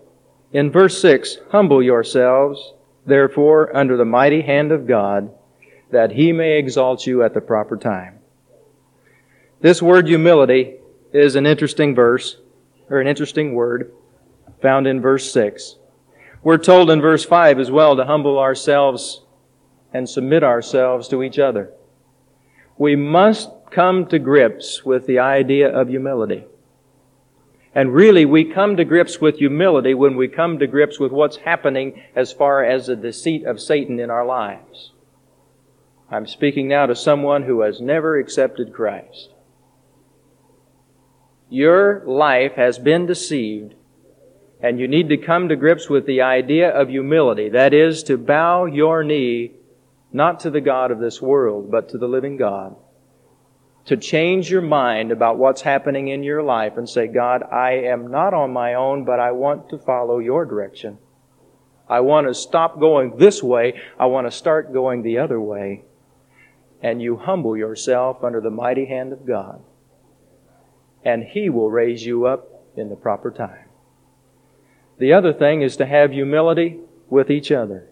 In 0.51 0.71
verse 0.71 0.99
6, 1.01 1.37
humble 1.51 1.83
yourselves, 1.83 2.73
therefore, 3.05 3.75
under 3.75 3.97
the 3.97 4.05
mighty 4.05 4.41
hand 4.41 4.71
of 4.71 4.87
God, 4.87 5.31
that 5.91 6.11
he 6.11 6.31
may 6.31 6.57
exalt 6.57 7.05
you 7.05 7.23
at 7.23 7.33
the 7.33 7.41
proper 7.41 7.77
time. 7.77 8.19
This 9.61 9.81
word 9.81 10.07
humility 10.07 10.75
is 11.13 11.35
an 11.35 11.45
interesting 11.45 11.93
verse, 11.93 12.37
or 12.89 12.99
an 12.99 13.07
interesting 13.07 13.53
word, 13.53 13.91
found 14.61 14.87
in 14.87 15.01
verse 15.01 15.31
6. 15.31 15.75
We're 16.41 16.57
told 16.57 16.89
in 16.89 17.01
verse 17.01 17.25
5 17.25 17.59
as 17.59 17.69
well 17.69 17.95
to 17.95 18.05
humble 18.05 18.39
ourselves 18.39 19.21
and 19.93 20.09
submit 20.09 20.43
ourselves 20.43 21.07
to 21.09 21.21
each 21.21 21.37
other. 21.37 21.71
We 22.77 22.95
must 22.95 23.51
come 23.69 24.07
to 24.07 24.17
grips 24.17 24.83
with 24.83 25.05
the 25.05 25.19
idea 25.19 25.69
of 25.69 25.89
humility. 25.89 26.45
And 27.75 27.93
really, 27.93 28.25
we 28.25 28.45
come 28.45 28.77
to 28.77 28.85
grips 28.85 29.21
with 29.21 29.37
humility 29.37 29.93
when 29.93 30.15
we 30.15 30.27
come 30.27 30.57
to 30.59 30.67
grips 30.67 30.99
with 30.99 31.11
what's 31.11 31.37
happening 31.37 32.01
as 32.15 32.31
far 32.31 32.63
as 32.63 32.87
the 32.87 32.95
deceit 32.95 33.45
of 33.45 33.61
Satan 33.61 33.99
in 33.99 34.09
our 34.09 34.25
lives. 34.25 34.91
I'm 36.09 36.25
speaking 36.25 36.67
now 36.67 36.87
to 36.87 36.95
someone 36.95 37.43
who 37.43 37.61
has 37.61 37.79
never 37.79 38.17
accepted 38.17 38.73
Christ. 38.73 39.29
Your 41.49 42.03
life 42.05 42.53
has 42.53 42.79
been 42.79 43.05
deceived, 43.05 43.75
and 44.59 44.79
you 44.79 44.87
need 44.87 45.09
to 45.09 45.17
come 45.17 45.49
to 45.49 45.55
grips 45.55 45.89
with 45.89 46.07
the 46.07 46.21
idea 46.21 46.69
of 46.69 46.89
humility. 46.89 47.49
That 47.49 47.73
is, 47.73 48.01
to 48.03 48.17
bow 48.17 48.65
your 48.65 49.03
knee 49.03 49.51
not 50.11 50.39
to 50.41 50.49
the 50.49 50.61
God 50.61 50.89
of 50.89 50.99
this 50.99 51.21
world, 51.21 51.69
but 51.69 51.89
to 51.89 51.99
the 51.99 52.07
living 52.07 52.37
God. 52.37 52.75
To 53.89 53.97
change 53.97 54.51
your 54.51 54.61
mind 54.61 55.11
about 55.11 55.39
what's 55.39 55.61
happening 55.61 56.09
in 56.09 56.21
your 56.21 56.43
life 56.43 56.77
and 56.77 56.87
say, 56.87 57.07
God, 57.07 57.41
I 57.51 57.71
am 57.71 58.11
not 58.11 58.35
on 58.35 58.53
my 58.53 58.75
own, 58.75 59.03
but 59.03 59.19
I 59.19 59.31
want 59.31 59.69
to 59.69 59.79
follow 59.79 60.19
your 60.19 60.45
direction. 60.45 60.99
I 61.87 62.01
want 62.01 62.27
to 62.27 62.35
stop 62.35 62.79
going 62.79 63.17
this 63.17 63.41
way. 63.41 63.81
I 63.99 64.05
want 64.05 64.27
to 64.27 64.31
start 64.31 64.71
going 64.71 65.01
the 65.01 65.17
other 65.17 65.41
way. 65.41 65.85
And 66.83 67.01
you 67.01 67.17
humble 67.17 67.57
yourself 67.57 68.23
under 68.23 68.39
the 68.39 68.51
mighty 68.51 68.85
hand 68.85 69.11
of 69.11 69.25
God 69.25 69.63
and 71.03 71.23
He 71.23 71.49
will 71.49 71.71
raise 71.71 72.05
you 72.05 72.27
up 72.27 72.47
in 72.75 72.89
the 72.89 72.95
proper 72.95 73.31
time. 73.31 73.65
The 74.99 75.13
other 75.13 75.33
thing 75.33 75.63
is 75.63 75.77
to 75.77 75.87
have 75.87 76.11
humility 76.11 76.77
with 77.09 77.31
each 77.31 77.51
other. 77.51 77.88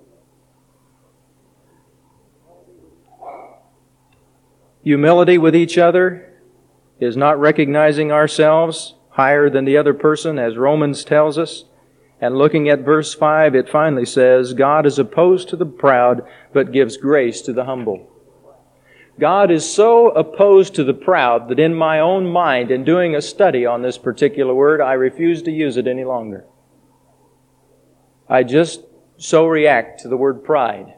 Humility 4.88 5.38
with 5.38 5.54
each 5.54 5.78
other 5.78 6.32
is 6.97 7.17
not 7.17 7.38
recognizing 7.38 8.10
ourselves 8.10 8.95
higher 9.10 9.50
than 9.50 9.65
the 9.65 9.76
other 9.76 9.93
person, 9.93 10.39
as 10.39 10.56
Romans 10.56 11.04
tells 11.04 11.38
us. 11.38 11.65
And 12.21 12.38
looking 12.38 12.69
at 12.69 12.86
verse 12.86 13.13
5, 13.13 13.54
it 13.54 13.67
finally 13.67 14.06
says, 14.06 14.54
God 14.54 14.86
is 14.86 14.97
opposed 14.97 15.50
to 15.50 15.58
the 15.58 15.65
proud, 15.65 16.26
but 16.54 16.71
gives 16.71 16.95
grace 16.95 17.41
to 17.41 17.52
the 17.52 17.65
humble. 17.65 18.10
God 19.19 19.52
is 19.52 19.69
so 19.69 20.12
opposed 20.12 20.73
to 20.76 20.86
the 20.86 20.93
proud 20.93 21.50
that 21.50 21.60
in 21.60 21.76
my 21.76 22.00
own 22.00 22.26
mind, 22.26 22.71
in 22.71 22.86
doing 22.86 23.13
a 23.13 23.21
study 23.21 23.65
on 23.65 23.82
this 23.82 23.97
particular 23.97 24.56
word, 24.56 24.80
I 24.80 24.93
refuse 24.93 25.41
to 25.41 25.52
use 25.52 25.76
it 25.76 25.88
any 25.88 26.06
longer. 26.06 26.45
I 28.30 28.43
just 28.43 28.84
so 29.17 29.47
react 29.47 30.00
to 30.04 30.08
the 30.08 30.15
word 30.15 30.45
pride. 30.45 30.93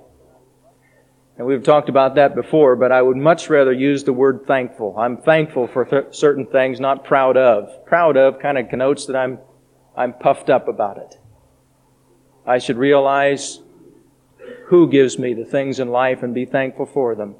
And 1.39 1.47
we've 1.47 1.63
talked 1.63 1.87
about 1.87 2.15
that 2.15 2.35
before, 2.35 2.75
but 2.75 2.91
I 2.91 3.01
would 3.01 3.15
much 3.15 3.49
rather 3.49 3.71
use 3.71 4.03
the 4.03 4.11
word 4.11 4.41
thankful. 4.45 4.93
I'm 4.99 5.15
thankful 5.15 5.67
for 5.67 5.85
th- 5.85 6.07
certain 6.11 6.45
things, 6.45 6.81
not 6.81 7.05
proud 7.05 7.37
of. 7.37 7.85
Proud 7.85 8.17
of 8.17 8.39
kind 8.39 8.57
of 8.57 8.67
connotes 8.67 9.05
that 9.05 9.15
I'm, 9.15 9.39
I'm 9.95 10.11
puffed 10.11 10.49
up 10.49 10.67
about 10.67 10.97
it. 10.97 11.17
I 12.45 12.57
should 12.57 12.77
realize 12.77 13.61
who 14.65 14.89
gives 14.89 15.17
me 15.17 15.33
the 15.33 15.45
things 15.45 15.79
in 15.79 15.87
life 15.87 16.23
and 16.23 16.33
be 16.33 16.43
thankful 16.43 16.85
for 16.85 17.15
them. 17.15 17.35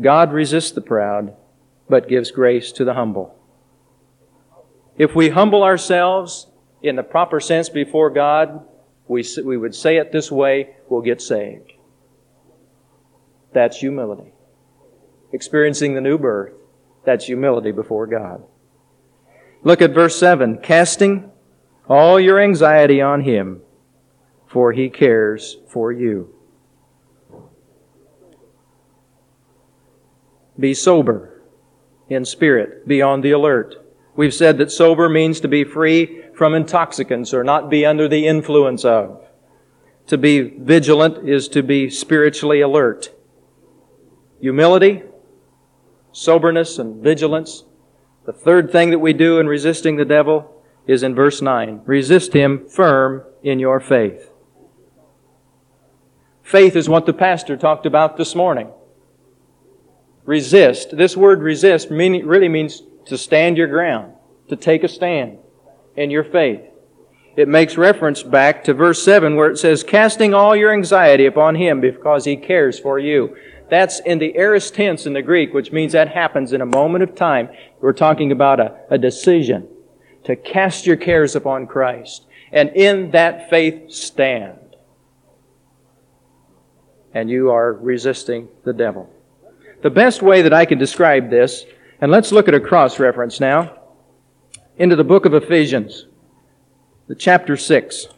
God 0.00 0.32
resists 0.32 0.70
the 0.70 0.80
proud, 0.80 1.36
but 1.90 2.08
gives 2.08 2.30
grace 2.30 2.72
to 2.72 2.86
the 2.86 2.94
humble. 2.94 3.38
If 4.96 5.14
we 5.14 5.28
humble 5.28 5.62
ourselves 5.62 6.46
in 6.80 6.96
the 6.96 7.02
proper 7.02 7.38
sense 7.38 7.68
before 7.68 8.08
God, 8.08 8.64
we, 9.08 9.24
we 9.44 9.56
would 9.56 9.74
say 9.74 9.98
it 9.98 10.12
this 10.12 10.30
way, 10.30 10.76
we'll 10.88 11.00
get 11.00 11.22
saved. 11.22 11.72
That's 13.52 13.78
humility. 13.78 14.32
Experiencing 15.32 15.94
the 15.94 16.00
new 16.00 16.18
birth, 16.18 16.52
that's 17.04 17.26
humility 17.26 17.72
before 17.72 18.06
God. 18.06 18.44
Look 19.62 19.80
at 19.82 19.92
verse 19.92 20.18
7 20.18 20.58
casting 20.58 21.30
all 21.88 22.18
your 22.18 22.40
anxiety 22.40 23.00
on 23.00 23.22
Him, 23.22 23.62
for 24.46 24.72
He 24.72 24.90
cares 24.90 25.56
for 25.68 25.92
you. 25.92 26.34
Be 30.58 30.74
sober 30.74 31.42
in 32.08 32.24
spirit. 32.24 32.86
Be 32.86 33.02
on 33.02 33.20
the 33.20 33.32
alert. 33.32 33.74
We've 34.14 34.34
said 34.34 34.58
that 34.58 34.72
sober 34.72 35.08
means 35.08 35.40
to 35.40 35.48
be 35.48 35.64
free 35.64 36.22
from 36.36 36.54
intoxicants 36.54 37.32
or 37.32 37.42
not 37.42 37.70
be 37.70 37.86
under 37.86 38.06
the 38.06 38.26
influence 38.26 38.84
of. 38.84 39.24
To 40.08 40.18
be 40.18 40.40
vigilant 40.40 41.28
is 41.28 41.48
to 41.48 41.62
be 41.62 41.88
spiritually 41.88 42.60
alert. 42.60 43.10
Humility, 44.40 45.02
soberness, 46.12 46.78
and 46.78 47.02
vigilance. 47.02 47.64
The 48.26 48.34
third 48.34 48.70
thing 48.70 48.90
that 48.90 48.98
we 48.98 49.14
do 49.14 49.40
in 49.40 49.46
resisting 49.46 49.96
the 49.96 50.04
devil 50.04 50.62
is 50.86 51.02
in 51.02 51.14
verse 51.14 51.40
9. 51.40 51.80
Resist 51.86 52.34
him 52.34 52.68
firm 52.68 53.24
in 53.42 53.58
your 53.58 53.80
faith. 53.80 54.30
Faith 56.42 56.76
is 56.76 56.88
what 56.88 57.06
the 57.06 57.14
pastor 57.14 57.56
talked 57.56 57.86
about 57.86 58.16
this 58.16 58.34
morning. 58.34 58.70
resist. 60.24 60.96
This 60.96 61.16
word 61.16 61.40
resist 61.40 61.88
really 61.90 62.48
means 62.48 62.82
to 63.06 63.16
stand 63.16 63.56
your 63.56 63.68
ground, 63.68 64.12
to 64.48 64.56
take 64.56 64.84
a 64.84 64.88
stand 64.88 65.38
in 65.96 66.10
your 66.10 66.24
faith. 66.24 66.60
It 67.36 67.48
makes 67.48 67.76
reference 67.76 68.22
back 68.22 68.64
to 68.64 68.74
verse 68.74 69.02
7 69.02 69.36
where 69.36 69.50
it 69.50 69.58
says, 69.58 69.82
casting 69.82 70.32
all 70.32 70.56
your 70.56 70.72
anxiety 70.72 71.26
upon 71.26 71.54
Him 71.54 71.80
because 71.80 72.24
He 72.24 72.36
cares 72.36 72.78
for 72.78 72.98
you. 72.98 73.36
That's 73.68 74.00
in 74.00 74.18
the 74.18 74.36
aorist 74.36 74.74
tense 74.74 75.06
in 75.06 75.12
the 75.12 75.22
Greek, 75.22 75.52
which 75.52 75.72
means 75.72 75.92
that 75.92 76.08
happens 76.08 76.52
in 76.52 76.60
a 76.60 76.66
moment 76.66 77.02
of 77.02 77.14
time. 77.14 77.50
We're 77.80 77.92
talking 77.92 78.32
about 78.32 78.60
a, 78.60 78.76
a 78.90 78.96
decision 78.96 79.68
to 80.24 80.36
cast 80.36 80.86
your 80.86 80.96
cares 80.96 81.36
upon 81.36 81.66
Christ. 81.66 82.26
And 82.52 82.70
in 82.70 83.10
that 83.10 83.50
faith, 83.50 83.92
stand. 83.92 84.76
And 87.12 87.28
you 87.28 87.50
are 87.50 87.72
resisting 87.72 88.48
the 88.64 88.72
devil. 88.72 89.10
The 89.82 89.90
best 89.90 90.22
way 90.22 90.42
that 90.42 90.52
I 90.52 90.64
can 90.64 90.78
describe 90.78 91.28
this, 91.28 91.64
and 92.00 92.10
let's 92.10 92.32
look 92.32 92.48
at 92.48 92.54
a 92.54 92.60
cross 92.60 92.98
reference 92.98 93.40
now, 93.40 93.78
into 94.76 94.96
the 94.96 95.04
book 95.04 95.24
of 95.24 95.32
Ephesians, 95.32 96.06
the 97.06 97.14
chapter 97.14 97.56
6. 97.56 98.08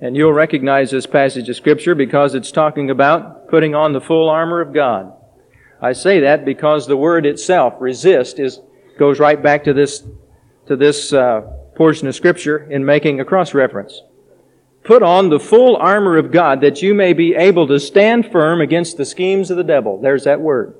And 0.00 0.16
you'll 0.16 0.32
recognize 0.32 0.90
this 0.90 1.06
passage 1.06 1.48
of 1.48 1.56
Scripture 1.56 1.94
because 1.94 2.34
it's 2.34 2.50
talking 2.50 2.90
about 2.90 3.48
putting 3.48 3.74
on 3.74 3.92
the 3.92 4.00
full 4.00 4.28
armor 4.28 4.60
of 4.60 4.74
God. 4.74 5.12
I 5.80 5.92
say 5.92 6.20
that 6.20 6.44
because 6.44 6.86
the 6.86 6.96
word 6.96 7.24
itself, 7.24 7.74
resist, 7.78 8.38
is, 8.38 8.60
goes 8.98 9.20
right 9.20 9.40
back 9.40 9.64
to 9.64 9.72
this, 9.72 10.04
to 10.66 10.76
this 10.76 11.12
uh, 11.12 11.42
portion 11.76 12.08
of 12.08 12.14
Scripture 12.14 12.58
in 12.70 12.84
making 12.84 13.20
a 13.20 13.24
cross 13.24 13.54
reference. 13.54 14.02
Put 14.82 15.02
on 15.02 15.30
the 15.30 15.40
full 15.40 15.76
armor 15.76 16.16
of 16.16 16.30
God 16.32 16.60
that 16.60 16.82
you 16.82 16.94
may 16.94 17.12
be 17.12 17.34
able 17.34 17.66
to 17.68 17.78
stand 17.78 18.30
firm 18.30 18.60
against 18.60 18.96
the 18.96 19.04
schemes 19.04 19.50
of 19.50 19.56
the 19.56 19.64
devil. 19.64 20.00
There's 20.00 20.24
that 20.24 20.40
word. 20.40 20.74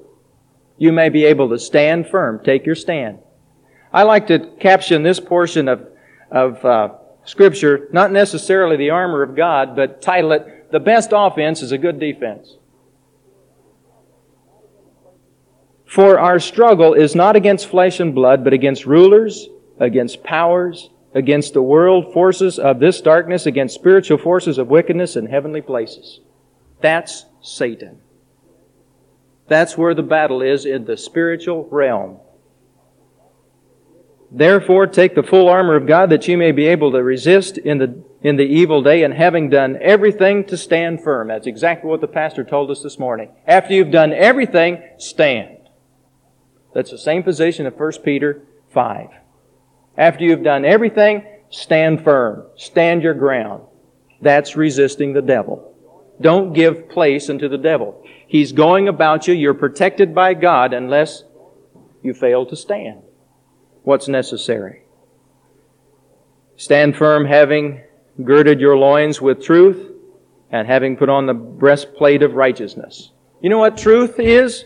You 0.79 0.93
may 0.93 1.09
be 1.09 1.25
able 1.25 1.49
to 1.51 1.59
stand 1.59 2.09
firm. 2.09 2.43
Take 2.45 2.67
your 2.67 2.75
stand. 2.75 3.19
I 3.93 4.03
like 4.03 4.27
to 4.27 4.39
caption 4.61 5.03
this 5.03 5.21
portion 5.21 5.69
of, 5.69 5.89
of 6.31 6.65
uh, 6.65 6.89
Scripture, 7.25 7.89
not 7.93 8.13
necessarily 8.13 8.77
the 8.77 8.91
armor 8.91 9.23
of 9.23 9.35
God, 9.35 9.75
but 9.75 10.03
title 10.03 10.33
it, 10.33 10.71
The 10.71 10.81
Best 10.81 11.11
Offense 11.13 11.63
is 11.63 11.73
a 11.73 11.79
Good 11.79 11.99
Defense. 11.99 12.57
For 15.87 16.19
our 16.19 16.39
struggle 16.39 16.95
is 16.95 17.15
not 17.15 17.37
against 17.37 17.69
flesh 17.69 18.01
and 18.01 18.15
blood, 18.15 18.45
but 18.45 18.53
against 18.53 18.87
rulers, 18.87 19.49
against 19.79 20.23
powers, 20.23 20.91
against 21.15 21.55
the 21.55 21.63
world 21.63 22.13
forces 22.13 22.59
of 22.59 22.81
this 22.81 23.01
darkness, 23.01 23.47
against 23.47 23.75
spiritual 23.75 24.19
forces 24.19 24.59
of 24.59 24.69
wickedness 24.69 25.17
in 25.17 25.27
heavenly 25.27 25.63
places. 25.63 26.21
That's 26.83 27.25
Satan. 27.41 28.01
That's 29.49 29.79
where 29.79 29.95
the 29.95 30.03
battle 30.03 30.43
is 30.43 30.65
in 30.65 30.85
the 30.85 30.97
spiritual 30.97 31.69
realm. 31.71 32.19
Therefore, 34.31 34.87
take 34.87 35.15
the 35.15 35.23
full 35.23 35.49
armor 35.49 35.77
of 35.77 35.87
God 35.87 36.11
that 36.11 36.27
you 36.27 36.37
may 36.37 36.51
be 36.51 36.67
able 36.67 36.91
to 36.93 37.03
resist 37.03 37.59
in 37.59 37.79
the, 37.79 38.03
in 38.23 38.37
the 38.37 38.45
evil 38.45 38.83
day 38.83 39.05
and 39.05 39.15
having 39.15 39.49
done 39.51 39.79
everything 39.81 40.45
to 40.47 40.57
stand 40.57 41.03
firm. 41.03 41.29
That's 41.29 41.47
exactly 41.47 41.89
what 41.89 42.01
the 42.01 42.09
pastor 42.09 42.43
told 42.43 42.71
us 42.71 42.83
this 42.83 42.99
morning. 42.99 43.31
After 43.47 43.73
you've 43.73 43.93
done 43.93 44.13
everything, 44.13 44.83
stand. 44.99 45.59
That's 46.75 46.91
the 46.91 46.99
same 46.99 47.23
position 47.23 47.67
of 47.67 47.79
1 47.79 47.93
Peter 48.05 48.43
5. 48.71 49.09
After 49.97 50.25
you've 50.25 50.43
done 50.43 50.65
everything, 50.65 51.25
stand 51.49 52.03
firm. 52.03 52.47
Stand 52.57 53.03
your 53.03 53.15
ground. 53.15 53.63
That's 54.21 54.57
resisting 54.57 55.13
the 55.13 55.23
devil. 55.23 55.76
Don't 56.21 56.53
give 56.53 56.89
place 56.89 57.29
unto 57.29 57.49
the 57.49 57.59
devil. 57.59 58.03
He's 58.27 58.53
going 58.53 58.89
about 58.89 59.29
you. 59.29 59.35
You're 59.35 59.55
protected 59.55 60.15
by 60.15 60.35
God 60.35 60.73
unless 60.73 61.25
you 62.03 62.15
fail 62.15 62.47
to 62.47 62.57
stand 62.57 63.03
what's 63.83 64.09
necessary. 64.09 64.83
Stand 66.57 66.97
firm, 66.97 67.27
having 67.27 67.83
girded 68.23 68.61
your 68.61 68.77
loins 68.77 69.21
with 69.21 69.45
truth, 69.45 69.93
and 70.51 70.67
having 70.67 70.97
put 70.97 71.09
on 71.09 71.27
the 71.27 71.35
breastplate 71.35 72.23
of 72.23 72.35
righteousness. 72.35 73.11
You 73.43 73.51
know 73.51 73.59
what 73.59 73.77
truth 73.77 74.19
is? 74.19 74.65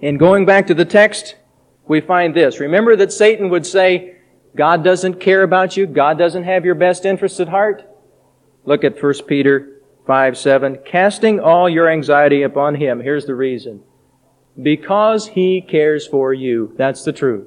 In 0.00 0.18
going 0.18 0.44
back 0.44 0.66
to 0.66 0.74
the 0.74 0.84
text, 0.84 1.36
we 1.86 2.00
find 2.00 2.34
this. 2.34 2.60
Remember 2.60 2.94
that 2.96 3.12
Satan 3.12 3.48
would 3.48 3.66
say, 3.66 4.16
God 4.54 4.84
doesn't 4.84 5.20
care 5.20 5.42
about 5.42 5.76
you, 5.76 5.86
God 5.86 6.18
doesn't 6.18 6.44
have 6.44 6.64
your 6.64 6.74
best 6.74 7.04
interests 7.04 7.40
at 7.40 7.48
heart? 7.48 7.88
Look 8.64 8.84
at 8.84 9.02
1 9.02 9.14
Peter 9.26 9.77
5 10.08 10.38
7. 10.38 10.78
Casting 10.86 11.38
all 11.38 11.68
your 11.68 11.88
anxiety 11.88 12.42
upon 12.42 12.76
him. 12.76 13.00
Here's 13.00 13.26
the 13.26 13.34
reason. 13.34 13.82
Because 14.60 15.28
he 15.28 15.60
cares 15.60 16.06
for 16.06 16.32
you. 16.32 16.74
That's 16.78 17.04
the 17.04 17.12
truth. 17.12 17.46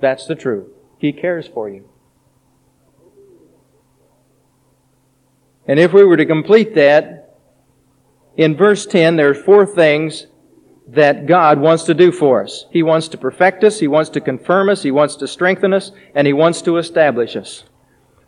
That's 0.00 0.26
the 0.26 0.34
truth. 0.34 0.66
He 0.98 1.12
cares 1.12 1.46
for 1.46 1.70
you. 1.70 1.88
And 5.66 5.78
if 5.78 5.92
we 5.92 6.04
were 6.04 6.16
to 6.16 6.26
complete 6.26 6.74
that, 6.74 7.38
in 8.36 8.56
verse 8.56 8.84
10, 8.84 9.14
there 9.14 9.30
are 9.30 9.34
four 9.34 9.64
things 9.64 10.26
that 10.88 11.26
God 11.26 11.60
wants 11.60 11.84
to 11.84 11.94
do 11.94 12.10
for 12.10 12.42
us. 12.42 12.66
He 12.72 12.82
wants 12.82 13.06
to 13.08 13.16
perfect 13.16 13.62
us, 13.62 13.78
He 13.78 13.86
wants 13.86 14.10
to 14.10 14.20
confirm 14.20 14.68
us, 14.68 14.82
He 14.82 14.90
wants 14.90 15.14
to 15.16 15.28
strengthen 15.28 15.72
us, 15.72 15.92
and 16.16 16.26
He 16.26 16.32
wants 16.32 16.60
to 16.62 16.78
establish 16.78 17.36
us. 17.36 17.62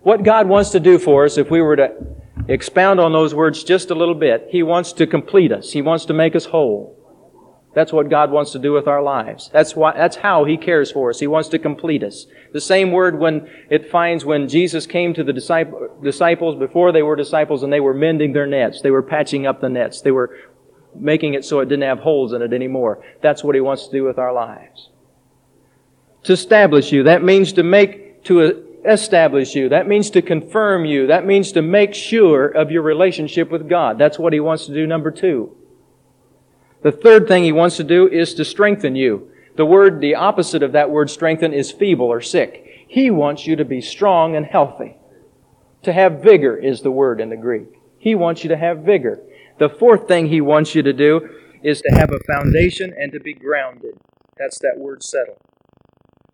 What 0.06 0.22
God 0.22 0.46
wants 0.46 0.70
to 0.70 0.78
do 0.78 1.00
for 1.00 1.24
us, 1.24 1.36
if 1.36 1.50
we 1.50 1.60
were 1.60 1.74
to 1.74 1.92
expound 2.46 3.00
on 3.00 3.12
those 3.12 3.34
words 3.34 3.64
just 3.64 3.90
a 3.90 3.94
little 3.96 4.14
bit, 4.14 4.46
He 4.50 4.62
wants 4.62 4.92
to 4.92 5.04
complete 5.04 5.50
us. 5.50 5.72
He 5.72 5.82
wants 5.82 6.04
to 6.04 6.12
make 6.12 6.36
us 6.36 6.44
whole. 6.44 6.96
That's 7.74 7.92
what 7.92 8.08
God 8.08 8.30
wants 8.30 8.52
to 8.52 8.60
do 8.60 8.72
with 8.72 8.86
our 8.86 9.02
lives. 9.02 9.50
That's 9.52 9.74
why, 9.74 9.96
that's 9.96 10.14
how 10.14 10.44
He 10.44 10.58
cares 10.58 10.92
for 10.92 11.10
us. 11.10 11.18
He 11.18 11.26
wants 11.26 11.48
to 11.48 11.58
complete 11.58 12.04
us. 12.04 12.26
The 12.52 12.60
same 12.60 12.92
word 12.92 13.18
when 13.18 13.50
it 13.68 13.90
finds 13.90 14.24
when 14.24 14.46
Jesus 14.46 14.86
came 14.86 15.12
to 15.12 15.24
the 15.24 15.32
disciples 15.32 16.54
before 16.56 16.92
they 16.92 17.02
were 17.02 17.16
disciples 17.16 17.64
and 17.64 17.72
they 17.72 17.80
were 17.80 17.92
mending 17.92 18.32
their 18.32 18.46
nets. 18.46 18.82
They 18.82 18.92
were 18.92 19.02
patching 19.02 19.44
up 19.44 19.60
the 19.60 19.68
nets. 19.68 20.02
They 20.02 20.12
were 20.12 20.38
making 20.94 21.34
it 21.34 21.44
so 21.44 21.58
it 21.58 21.68
didn't 21.68 21.82
have 21.82 21.98
holes 21.98 22.32
in 22.32 22.42
it 22.42 22.52
anymore. 22.52 23.02
That's 23.22 23.42
what 23.42 23.56
He 23.56 23.60
wants 23.60 23.86
to 23.86 23.90
do 23.90 24.04
with 24.04 24.20
our 24.20 24.32
lives. 24.32 24.90
To 26.22 26.32
establish 26.32 26.92
you, 26.92 27.02
that 27.02 27.24
means 27.24 27.54
to 27.54 27.64
make, 27.64 28.22
to 28.26 28.65
establish 28.86 29.54
you. 29.54 29.68
That 29.68 29.88
means 29.88 30.10
to 30.10 30.22
confirm 30.22 30.84
you. 30.84 31.06
That 31.06 31.26
means 31.26 31.52
to 31.52 31.62
make 31.62 31.94
sure 31.94 32.46
of 32.46 32.70
your 32.70 32.82
relationship 32.82 33.50
with 33.50 33.68
God. 33.68 33.98
That's 33.98 34.18
what 34.18 34.32
He 34.32 34.40
wants 34.40 34.66
to 34.66 34.74
do, 34.74 34.86
number 34.86 35.10
two. 35.10 35.56
The 36.86 36.92
third 36.92 37.26
thing 37.26 37.42
he 37.42 37.50
wants 37.50 37.76
to 37.78 37.84
do 37.84 38.06
is 38.06 38.34
to 38.34 38.44
strengthen 38.44 38.94
you. 38.94 39.28
The 39.56 39.66
word, 39.66 40.00
the 40.00 40.14
opposite 40.14 40.62
of 40.62 40.70
that 40.72 40.88
word 40.88 41.10
strengthen 41.10 41.52
is 41.52 41.72
feeble 41.72 42.06
or 42.06 42.20
sick. 42.20 42.84
He 42.86 43.10
wants 43.10 43.44
you 43.44 43.56
to 43.56 43.64
be 43.64 43.80
strong 43.80 44.36
and 44.36 44.46
healthy. 44.46 44.96
To 45.82 45.92
have 45.92 46.22
vigor 46.22 46.56
is 46.56 46.82
the 46.82 46.92
word 46.92 47.20
in 47.20 47.30
the 47.30 47.36
Greek. 47.36 47.80
He 47.98 48.14
wants 48.14 48.44
you 48.44 48.48
to 48.50 48.56
have 48.56 48.84
vigor. 48.84 49.20
The 49.58 49.68
fourth 49.68 50.06
thing 50.06 50.28
he 50.28 50.40
wants 50.40 50.76
you 50.76 50.82
to 50.82 50.92
do 50.92 51.28
is 51.62 51.80
to 51.80 51.94
have 51.96 52.10
a 52.12 52.32
foundation 52.32 52.94
and 52.96 53.10
to 53.10 53.18
be 53.18 53.34
grounded. 53.34 53.98
That's 54.38 54.60
that 54.60 54.78
word 54.78 55.02
settle. 55.02 55.38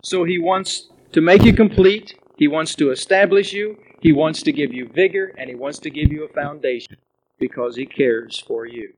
So 0.03 0.23
he 0.23 0.37
wants 0.37 0.89
to 1.13 1.21
make 1.21 1.43
you 1.43 1.53
complete. 1.53 2.13
He 2.37 2.47
wants 2.47 2.75
to 2.75 2.91
establish 2.91 3.53
you. 3.53 3.77
He 4.01 4.11
wants 4.11 4.41
to 4.43 4.51
give 4.51 4.73
you 4.73 4.87
vigor 4.87 5.33
and 5.37 5.49
he 5.49 5.55
wants 5.55 5.79
to 5.79 5.89
give 5.89 6.11
you 6.11 6.25
a 6.25 6.33
foundation 6.33 6.97
because 7.39 7.75
he 7.75 7.85
cares 7.85 8.39
for 8.39 8.65
you. 8.65 8.93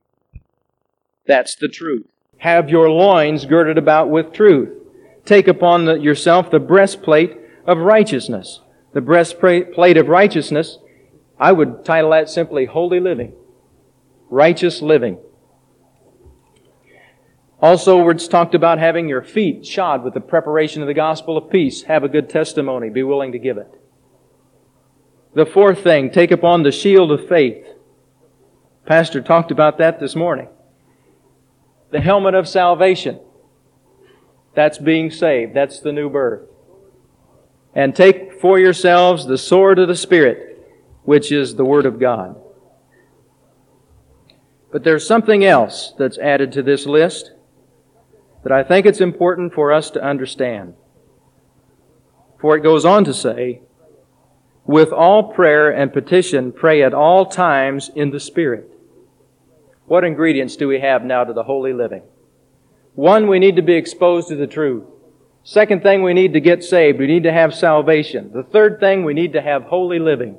That's 1.26 1.54
the 1.56 1.68
truth. 1.68 2.06
Have 2.38 2.70
your 2.70 2.90
loins 2.90 3.44
girded 3.44 3.78
about 3.78 4.10
with 4.10 4.32
truth. 4.32 4.70
Take 5.24 5.48
upon 5.48 5.84
the, 5.84 5.94
yourself 5.94 6.50
the 6.50 6.60
breastplate 6.60 7.36
of 7.66 7.78
righteousness. 7.78 8.60
The 8.92 9.00
breastplate 9.00 9.96
of 9.96 10.08
righteousness, 10.08 10.78
I 11.38 11.52
would 11.52 11.84
title 11.84 12.10
that 12.10 12.30
simply 12.30 12.66
holy 12.66 13.00
living. 13.00 13.32
Righteous 14.30 14.80
living. 14.80 15.18
Also, 17.60 18.06
it's 18.10 18.28
talked 18.28 18.54
about 18.54 18.78
having 18.78 19.08
your 19.08 19.22
feet 19.22 19.64
shod 19.64 20.04
with 20.04 20.14
the 20.14 20.20
preparation 20.20 20.82
of 20.82 20.88
the 20.88 20.94
gospel 20.94 21.38
of 21.38 21.50
peace. 21.50 21.82
Have 21.84 22.04
a 22.04 22.08
good 22.08 22.28
testimony. 22.28 22.90
Be 22.90 23.02
willing 23.02 23.32
to 23.32 23.38
give 23.38 23.56
it. 23.56 23.80
The 25.34 25.46
fourth 25.46 25.82
thing, 25.82 26.10
take 26.10 26.30
upon 26.30 26.62
the 26.62 26.72
shield 26.72 27.10
of 27.12 27.28
faith. 27.28 27.66
Pastor 28.84 29.20
talked 29.20 29.50
about 29.50 29.78
that 29.78 30.00
this 30.00 30.14
morning 30.14 30.48
the 31.90 32.00
helmet 32.00 32.34
of 32.34 32.48
salvation. 32.48 33.20
That's 34.54 34.78
being 34.78 35.10
saved. 35.10 35.54
That's 35.54 35.80
the 35.80 35.92
new 35.92 36.10
birth. 36.10 36.48
And 37.74 37.94
take 37.94 38.40
for 38.40 38.58
yourselves 38.58 39.26
the 39.26 39.38
sword 39.38 39.78
of 39.78 39.86
the 39.86 39.94
Spirit, 39.94 40.66
which 41.04 41.30
is 41.30 41.54
the 41.54 41.64
Word 41.64 41.86
of 41.86 42.00
God. 42.00 42.40
But 44.72 44.82
there's 44.82 45.06
something 45.06 45.44
else 45.44 45.94
that's 45.98 46.18
added 46.18 46.52
to 46.52 46.62
this 46.62 46.86
list 46.86 47.32
that 48.46 48.52
I 48.52 48.62
think 48.62 48.86
it's 48.86 49.00
important 49.00 49.52
for 49.52 49.72
us 49.72 49.90
to 49.90 50.00
understand. 50.00 50.74
For 52.40 52.56
it 52.56 52.62
goes 52.62 52.84
on 52.84 53.02
to 53.06 53.12
say, 53.12 53.62
With 54.64 54.92
all 54.92 55.32
prayer 55.32 55.68
and 55.68 55.92
petition, 55.92 56.52
pray 56.52 56.84
at 56.84 56.94
all 56.94 57.26
times 57.26 57.90
in 57.96 58.12
the 58.12 58.20
Spirit. 58.20 58.70
What 59.86 60.04
ingredients 60.04 60.54
do 60.54 60.68
we 60.68 60.78
have 60.78 61.02
now 61.04 61.24
to 61.24 61.32
the 61.32 61.42
holy 61.42 61.72
living? 61.72 62.04
One, 62.94 63.26
we 63.26 63.40
need 63.40 63.56
to 63.56 63.62
be 63.62 63.74
exposed 63.74 64.28
to 64.28 64.36
the 64.36 64.46
truth. 64.46 64.84
Second 65.42 65.82
thing, 65.82 66.04
we 66.04 66.14
need 66.14 66.34
to 66.34 66.40
get 66.40 66.62
saved. 66.62 67.00
We 67.00 67.08
need 67.08 67.24
to 67.24 67.32
have 67.32 67.52
salvation. 67.52 68.30
The 68.32 68.44
third 68.44 68.78
thing, 68.78 69.04
we 69.04 69.12
need 69.12 69.32
to 69.32 69.42
have 69.42 69.64
holy 69.64 69.98
living 69.98 70.38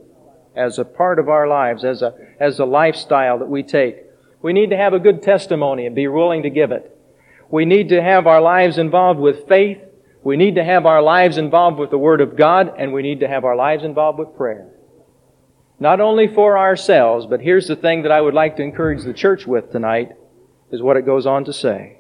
as 0.56 0.80
a 0.80 0.86
part 0.86 1.20
of 1.20 1.28
our 1.28 1.46
lives, 1.46 1.84
as 1.84 2.02
a, 2.02 2.14
as 2.40 2.58
a 2.60 2.66
lifestyle 2.66 3.40
that 3.40 3.50
we 3.50 3.64
take. 3.64 3.98
We 4.42 4.54
need 4.54 4.70
to 4.70 4.78
have 4.78 4.94
a 4.94 5.00
good 5.00 5.22
testimony 5.22 5.86
and 5.86 5.94
be 5.94 6.08
willing 6.08 6.44
to 6.44 6.50
give 6.50 6.72
it. 6.72 6.94
We 7.50 7.66
need 7.66 7.90
to 7.90 8.02
have 8.02 8.28
our 8.28 8.42
lives 8.42 8.78
involved 8.78 9.20
with 9.20 9.48
faith. 9.48 9.80
We 10.24 10.36
need 10.36 10.56
to 10.56 10.64
have 10.64 10.86
our 10.86 11.02
lives 11.02 11.38
involved 11.38 11.80
with 11.80 11.90
the 11.90 11.98
Word 11.98 12.20
of 12.20 12.36
God, 12.36 12.74
and 12.78 12.92
we 12.92 13.02
need 13.02 13.22
to 13.22 13.28
have 13.28 13.46
our 13.46 13.56
lives 13.56 13.84
involved 13.84 14.20
with 14.20 14.36
prayer. 14.36 14.68
Not 15.80 16.02
only 16.02 16.28
for 16.28 16.58
ourselves, 16.58 17.26
but 17.26 17.40
here's 17.40 17.68
the 17.68 17.76
thing 17.76 18.02
that 18.02 18.12
I 18.12 18.20
would 18.20 18.34
like 18.34 18.58
to 18.58 18.64
encourage 18.64 19.04
the 19.04 19.14
church 19.14 19.46
with 19.46 19.72
tonight, 19.72 20.12
is 20.72 20.82
what 20.82 20.98
it 20.98 21.06
goes 21.06 21.26
on 21.26 21.46
to 21.46 21.54
say. 21.54 22.00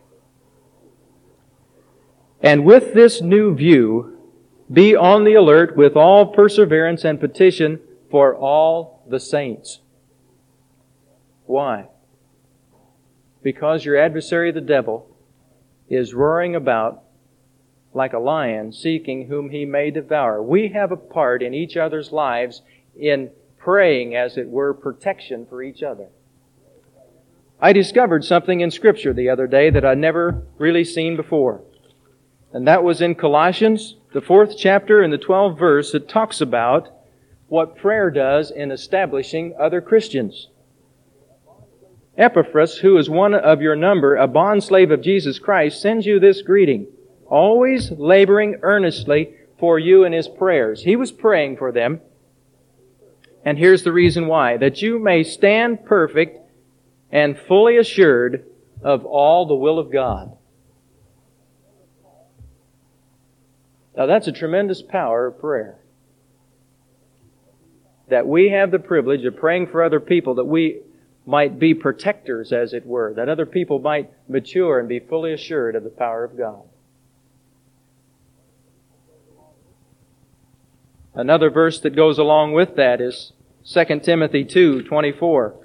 And 2.41 2.65
with 2.65 2.93
this 2.93 3.21
new 3.21 3.55
view, 3.55 4.17
be 4.71 4.95
on 4.95 5.23
the 5.23 5.35
alert 5.35 5.77
with 5.77 5.95
all 5.95 6.33
perseverance 6.33 7.05
and 7.05 7.19
petition 7.19 7.79
for 8.11 8.35
all 8.35 9.05
the 9.07 9.19
saints. 9.19 9.79
Why? 11.45 11.87
Because 13.41 13.85
your 13.85 13.95
adversary, 13.95 14.51
the 14.51 14.59
devil, 14.59 15.06
is 15.89 16.13
roaring 16.13 16.55
about 16.55 17.03
like 17.93 18.13
a 18.13 18.19
lion 18.19 18.71
seeking 18.71 19.27
whom 19.27 19.49
he 19.49 19.65
may 19.65 19.89
devour. 19.91 20.41
We 20.41 20.69
have 20.69 20.91
a 20.91 20.97
part 20.97 21.41
in 21.41 21.53
each 21.53 21.75
other's 21.77 22.11
lives 22.11 22.61
in 22.95 23.31
praying, 23.57 24.15
as 24.15 24.37
it 24.37 24.47
were, 24.47 24.73
protection 24.73 25.45
for 25.45 25.63
each 25.63 25.81
other. 25.81 26.07
I 27.59 27.73
discovered 27.73 28.23
something 28.23 28.61
in 28.61 28.69
Scripture 28.69 29.13
the 29.13 29.29
other 29.29 29.47
day 29.47 29.69
that 29.71 29.83
I'd 29.83 29.97
never 29.97 30.43
really 30.59 30.83
seen 30.83 31.15
before. 31.15 31.61
And 32.53 32.67
that 32.67 32.83
was 32.83 33.01
in 33.01 33.15
Colossians, 33.15 33.95
the 34.13 34.21
fourth 34.21 34.55
chapter 34.57 35.01
and 35.01 35.11
the 35.11 35.17
12th 35.17 35.57
verse, 35.57 35.93
it 35.93 36.07
talks 36.07 36.39
about 36.39 36.89
what 37.47 37.77
prayer 37.77 38.11
does 38.11 38.51
in 38.51 38.71
establishing 38.71 39.55
other 39.59 39.81
Christians. 39.81 40.49
Epaphras, 42.17 42.77
who 42.77 42.97
is 42.97 43.09
one 43.09 43.35
of 43.35 43.61
your 43.61 43.75
number, 43.75 44.15
a 44.15 44.27
bondslave 44.27 44.91
of 44.91 45.01
Jesus 45.01 45.37
Christ, 45.37 45.81
sends 45.81 46.05
you 46.05 46.19
this 46.19 46.41
greeting, 46.41 46.87
always 47.27 47.91
laboring 47.91 48.57
earnestly 48.63 49.35
for 49.59 49.77
you 49.77 50.03
in 50.03 50.13
his 50.13 50.27
prayers. 50.27 50.81
He 50.81 50.95
was 50.95 51.11
praying 51.11 51.57
for 51.57 51.71
them. 51.71 52.01
And 53.45 53.57
here's 53.57 53.83
the 53.83 53.91
reason 53.91 54.27
why. 54.27 54.57
That 54.57 54.81
you 54.81 54.99
may 54.99 55.23
stand 55.23 55.85
perfect 55.85 56.39
and 57.11 57.37
fully 57.37 57.77
assured 57.77 58.45
of 58.81 59.05
all 59.05 59.45
the 59.45 59.55
will 59.55 59.79
of 59.79 59.91
God. 59.91 60.35
Now 63.95 64.05
that's 64.05 64.27
a 64.27 64.31
tremendous 64.31 64.81
power 64.81 65.27
of 65.27 65.39
prayer. 65.39 65.77
That 68.09 68.27
we 68.27 68.49
have 68.49 68.71
the 68.71 68.79
privilege 68.79 69.25
of 69.25 69.37
praying 69.37 69.67
for 69.67 69.83
other 69.83 69.99
people, 69.99 70.35
that 70.35 70.45
we 70.45 70.81
might 71.27 71.59
be 71.59 71.73
protectors, 71.73 72.53
as 72.53 72.73
it 72.73 72.85
were, 72.85 73.13
that 73.13 73.27
other 73.27 73.45
people 73.45 73.79
might 73.79 74.09
mature 74.29 74.79
and 74.79 74.87
be 74.87 74.97
fully 74.97 75.33
assured 75.33 75.75
of 75.75 75.83
the 75.83 75.89
power 75.89 76.23
of 76.23 76.37
God. 76.37 76.63
Another 81.13 81.49
verse 81.49 81.81
that 81.81 81.95
goes 81.95 82.17
along 82.17 82.53
with 82.53 82.77
that 82.77 83.01
is 83.01 83.33
2 83.65 83.99
Timothy 83.99 84.45
2 84.45 84.83
24. 84.83 85.55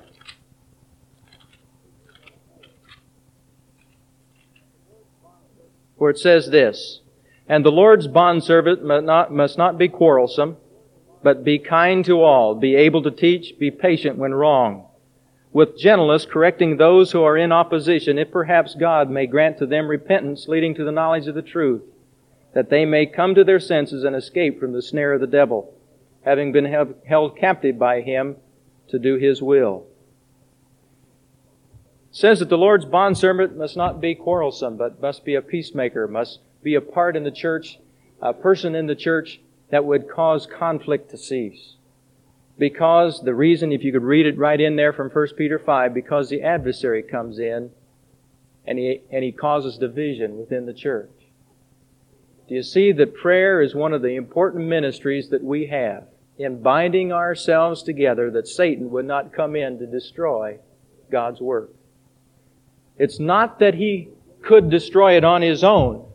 Where 5.96 6.10
it 6.10 6.18
says 6.18 6.50
this, 6.50 7.02
And 7.48 7.64
the 7.64 7.70
Lord's 7.70 8.08
bondservant 8.08 8.84
must 8.84 9.04
not, 9.04 9.32
must 9.32 9.56
not 9.56 9.78
be 9.78 9.88
quarrelsome, 9.88 10.56
but 11.22 11.44
be 11.44 11.60
kind 11.60 12.04
to 12.06 12.20
all, 12.20 12.56
be 12.56 12.74
able 12.74 13.04
to 13.04 13.12
teach, 13.12 13.56
be 13.60 13.70
patient 13.70 14.18
when 14.18 14.34
wrong 14.34 14.88
with 15.52 15.78
gentleness 15.78 16.24
correcting 16.24 16.76
those 16.76 17.12
who 17.12 17.22
are 17.22 17.36
in 17.36 17.52
opposition, 17.52 18.18
if 18.18 18.30
perhaps 18.30 18.74
God 18.74 19.10
may 19.10 19.26
grant 19.26 19.58
to 19.58 19.66
them 19.66 19.88
repentance 19.88 20.48
leading 20.48 20.74
to 20.76 20.84
the 20.84 20.92
knowledge 20.92 21.26
of 21.26 21.34
the 21.34 21.42
truth, 21.42 21.82
that 22.54 22.70
they 22.70 22.84
may 22.84 23.06
come 23.06 23.34
to 23.34 23.44
their 23.44 23.60
senses 23.60 24.04
and 24.04 24.16
escape 24.16 24.58
from 24.58 24.72
the 24.72 24.82
snare 24.82 25.12
of 25.12 25.20
the 25.20 25.26
devil, 25.26 25.74
having 26.24 26.52
been 26.52 26.64
held 27.06 27.36
captive 27.36 27.78
by 27.78 28.00
him 28.00 28.36
to 28.88 28.98
do 28.98 29.16
his 29.16 29.42
will. 29.42 29.86
It 32.10 32.16
says 32.16 32.38
that 32.38 32.48
the 32.48 32.58
Lord's 32.58 32.84
bondservant 32.84 33.56
must 33.56 33.76
not 33.76 34.00
be 34.00 34.14
quarrelsome, 34.14 34.76
but 34.76 35.00
must 35.00 35.24
be 35.24 35.34
a 35.34 35.42
peacemaker, 35.42 36.08
must 36.08 36.40
be 36.62 36.74
a 36.74 36.80
part 36.80 37.16
in 37.16 37.24
the 37.24 37.30
church, 37.30 37.78
a 38.20 38.32
person 38.32 38.74
in 38.74 38.86
the 38.86 38.94
church 38.94 39.40
that 39.70 39.84
would 39.84 40.08
cause 40.08 40.46
conflict 40.46 41.10
to 41.10 41.18
cease 41.18 41.76
because 42.58 43.22
the 43.22 43.34
reason, 43.34 43.72
if 43.72 43.82
you 43.82 43.92
could 43.92 44.02
read 44.02 44.26
it 44.26 44.38
right 44.38 44.60
in 44.60 44.76
there 44.76 44.92
from 44.92 45.10
1 45.10 45.28
Peter 45.36 45.58
5, 45.58 45.94
because 45.94 46.28
the 46.28 46.42
adversary 46.42 47.02
comes 47.02 47.38
in 47.38 47.70
and 48.66 48.78
he, 48.78 49.00
and 49.10 49.24
he 49.24 49.32
causes 49.32 49.78
division 49.78 50.38
within 50.38 50.66
the 50.66 50.74
church. 50.74 51.10
Do 52.48 52.54
you 52.54 52.62
see 52.62 52.92
that 52.92 53.14
prayer 53.14 53.62
is 53.62 53.74
one 53.74 53.92
of 53.92 54.02
the 54.02 54.16
important 54.16 54.66
ministries 54.66 55.30
that 55.30 55.42
we 55.42 55.66
have 55.66 56.04
in 56.38 56.62
binding 56.62 57.12
ourselves 57.12 57.82
together 57.82 58.30
that 58.32 58.48
Satan 58.48 58.90
would 58.90 59.06
not 59.06 59.32
come 59.32 59.56
in 59.56 59.78
to 59.78 59.86
destroy 59.86 60.58
God's 61.10 61.40
work? 61.40 61.70
It's 62.98 63.18
not 63.18 63.58
that 63.60 63.74
he 63.74 64.10
could 64.42 64.70
destroy 64.70 65.16
it 65.16 65.24
on 65.24 65.42
his 65.42 65.64
own, 65.64 66.06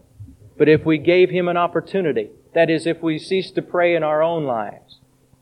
but 0.58 0.70
if 0.70 0.86
we 0.86 0.98
gave 0.98 1.30
him 1.30 1.48
an 1.48 1.58
opportunity, 1.58 2.30
that 2.54 2.70
is, 2.70 2.86
if 2.86 3.02
we 3.02 3.20
cease 3.20 3.52
to 3.52 3.62
pray 3.62 3.96
in 3.96 4.04
our 4.04 4.22
own 4.22 4.46
lives, 4.46 4.97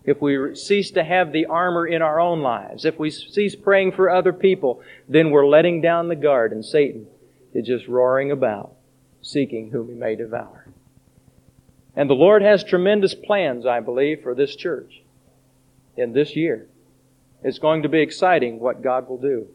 if 0.06 0.22
we 0.22 0.56
cease 0.56 0.92
to 0.92 1.04
have 1.04 1.32
the 1.32 1.48
armor 1.48 1.88
in 1.88 2.02
our 2.02 2.20
own 2.20 2.42
lives, 2.42 2.86
if 2.86 3.00
we 3.00 3.10
cease 3.10 3.56
praying 3.56 3.94
for 3.94 4.10
other 4.10 4.34
people, 4.34 4.82
then 5.10 5.32
we're 5.32 5.48
letting 5.48 5.82
down 5.82 6.08
the 6.08 6.16
guard 6.16 6.52
and 6.52 6.64
Satan 6.64 7.08
is 7.54 7.66
just 7.66 7.88
roaring 7.88 8.32
about, 8.32 8.74
seeking 9.22 9.72
whom 9.72 9.88
he 9.90 9.96
may 9.96 10.16
devour. 10.16 10.68
And 11.96 12.10
the 12.10 12.14
Lord 12.14 12.42
has 12.42 12.64
tremendous 12.64 13.16
plans, 13.16 13.66
I 13.66 13.80
believe, 13.80 14.22
for 14.22 14.36
this 14.36 14.56
church 14.56 15.02
in 15.96 16.14
this 16.14 16.36
year. 16.36 16.68
It's 17.42 17.60
going 17.60 17.84
to 17.84 17.90
be 17.90 18.02
exciting 18.02 18.60
what 18.60 18.82
God 18.84 19.08
will 19.08 19.18
do. 19.18 19.48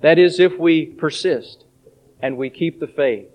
That 0.00 0.18
is, 0.18 0.40
if 0.40 0.58
we 0.58 0.86
persist 0.86 1.64
and 2.20 2.36
we 2.36 2.50
keep 2.50 2.80
the 2.80 2.86
faith 2.86 3.28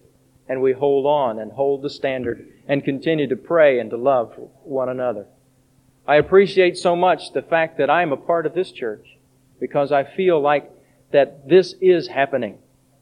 and 0.48 0.62
we 0.62 0.74
hold 0.74 1.06
on 1.06 1.40
and 1.40 1.52
hold 1.52 1.82
the 1.82 1.90
standard 1.90 2.48
and 2.68 2.84
continue 2.84 3.28
to 3.28 3.36
pray 3.36 3.80
and 3.80 3.90
to 3.90 3.98
love 3.98 4.34
one 4.64 4.90
another. 4.90 5.26
I 6.08 6.16
appreciate 6.16 6.78
so 6.78 6.96
much 6.96 7.32
the 7.32 7.42
fact 7.42 7.78
that 7.78 7.90
I'm 7.90 8.12
a 8.12 8.18
part 8.18 8.46
of 8.46 8.54
this 8.54 8.72
church 8.72 9.18
because 9.60 9.92
I 9.92 10.04
feel 10.04 10.42
like 10.42 10.70
that 11.12 11.48
this 11.48 11.76
is 11.80 12.08
happening. 12.08 12.58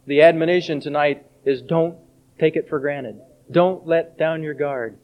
The 0.05 0.21
admonition 0.21 0.79
tonight 0.79 1.25
is 1.43 1.61
don't 1.61 1.97
take 2.39 2.55
it 2.55 2.69
for 2.69 2.79
granted. 2.79 3.19
Don't 3.49 3.87
let 3.87 4.17
down 4.17 4.43
your 4.43 4.53
guard. 4.53 4.97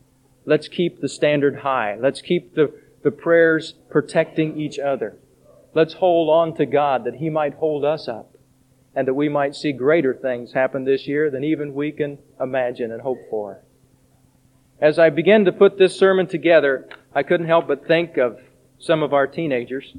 Let's 0.46 0.68
keep 0.68 1.02
the 1.02 1.10
standard 1.10 1.58
high. 1.58 1.98
Let's 2.00 2.22
keep 2.22 2.54
the, 2.54 2.74
the 3.04 3.12
prayers 3.12 3.74
protecting 3.90 4.60
each 4.60 4.78
other. 4.78 5.18
Let's 5.74 5.94
hold 5.94 6.30
on 6.30 6.56
to 6.58 6.66
God 6.66 7.04
that 7.06 7.16
He 7.16 7.30
might 7.30 7.56
hold 7.56 7.84
us 7.84 8.08
up 8.08 8.36
and 8.96 9.08
that 9.08 9.14
we 9.14 9.30
might 9.30 9.56
see 9.56 9.72
greater 9.72 10.14
things 10.14 10.54
happen 10.54 10.84
this 10.84 11.08
year 11.08 11.30
than 11.30 11.44
even 11.44 11.74
we 11.74 11.92
can 11.92 12.18
imagine 12.40 12.92
and 12.92 13.02
hope 13.02 13.20
for. 13.30 13.62
As 14.80 14.98
I 14.98 15.10
begin 15.10 15.46
to 15.46 15.52
put 15.52 15.78
this 15.78 15.98
sermon 15.98 16.28
together, 16.28 16.88
I 17.14 17.24
couldn't 17.24 17.48
help 17.48 17.68
but 17.68 17.88
think 17.88 18.18
of 18.18 18.40
some 18.80 19.04
of 19.04 19.14
our 19.14 19.28
teenagers. 19.28 19.94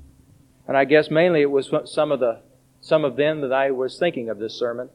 And 0.67 0.77
I 0.77 0.85
guess 0.85 1.11
mainly 1.11 1.41
it 1.41 1.51
was 1.51 1.73
some 1.87 2.13
of 2.13 2.21
the 2.21 2.41
some 2.81 3.05
of 3.05 3.17
them 3.17 3.41
that 3.41 3.53
I 3.53 3.71
was 3.71 3.99
thinking 3.99 4.29
of 4.29 4.39
this 4.39 4.55
sermon. 4.55 4.89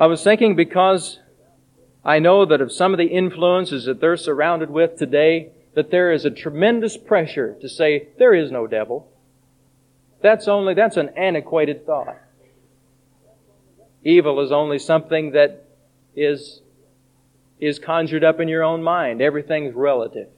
I 0.00 0.06
was 0.06 0.22
thinking 0.22 0.56
because 0.56 1.18
I 2.04 2.18
know 2.18 2.46
that 2.46 2.60
of 2.60 2.72
some 2.72 2.94
of 2.94 2.98
the 2.98 3.06
influences 3.06 3.84
that 3.84 4.00
they're 4.00 4.16
surrounded 4.16 4.70
with 4.70 4.96
today, 4.96 5.50
that 5.74 5.90
there 5.90 6.10
is 6.12 6.24
a 6.24 6.30
tremendous 6.30 6.96
pressure 6.96 7.56
to 7.60 7.68
say 7.68 8.08
there 8.18 8.32
is 8.32 8.50
no 8.50 8.66
devil. 8.66 9.10
That's 10.22 10.48
only 10.48 10.74
that's 10.74 10.96
an 10.96 11.10
antiquated 11.10 11.84
thought. 11.84 12.16
Evil 14.04 14.40
is 14.40 14.52
only 14.52 14.78
something 14.78 15.32
that 15.32 15.64
is 16.16 16.62
is 17.60 17.78
conjured 17.78 18.24
up 18.24 18.40
in 18.40 18.48
your 18.48 18.62
own 18.62 18.82
mind. 18.82 19.20
Everything's 19.20 19.74
relative. 19.74 20.28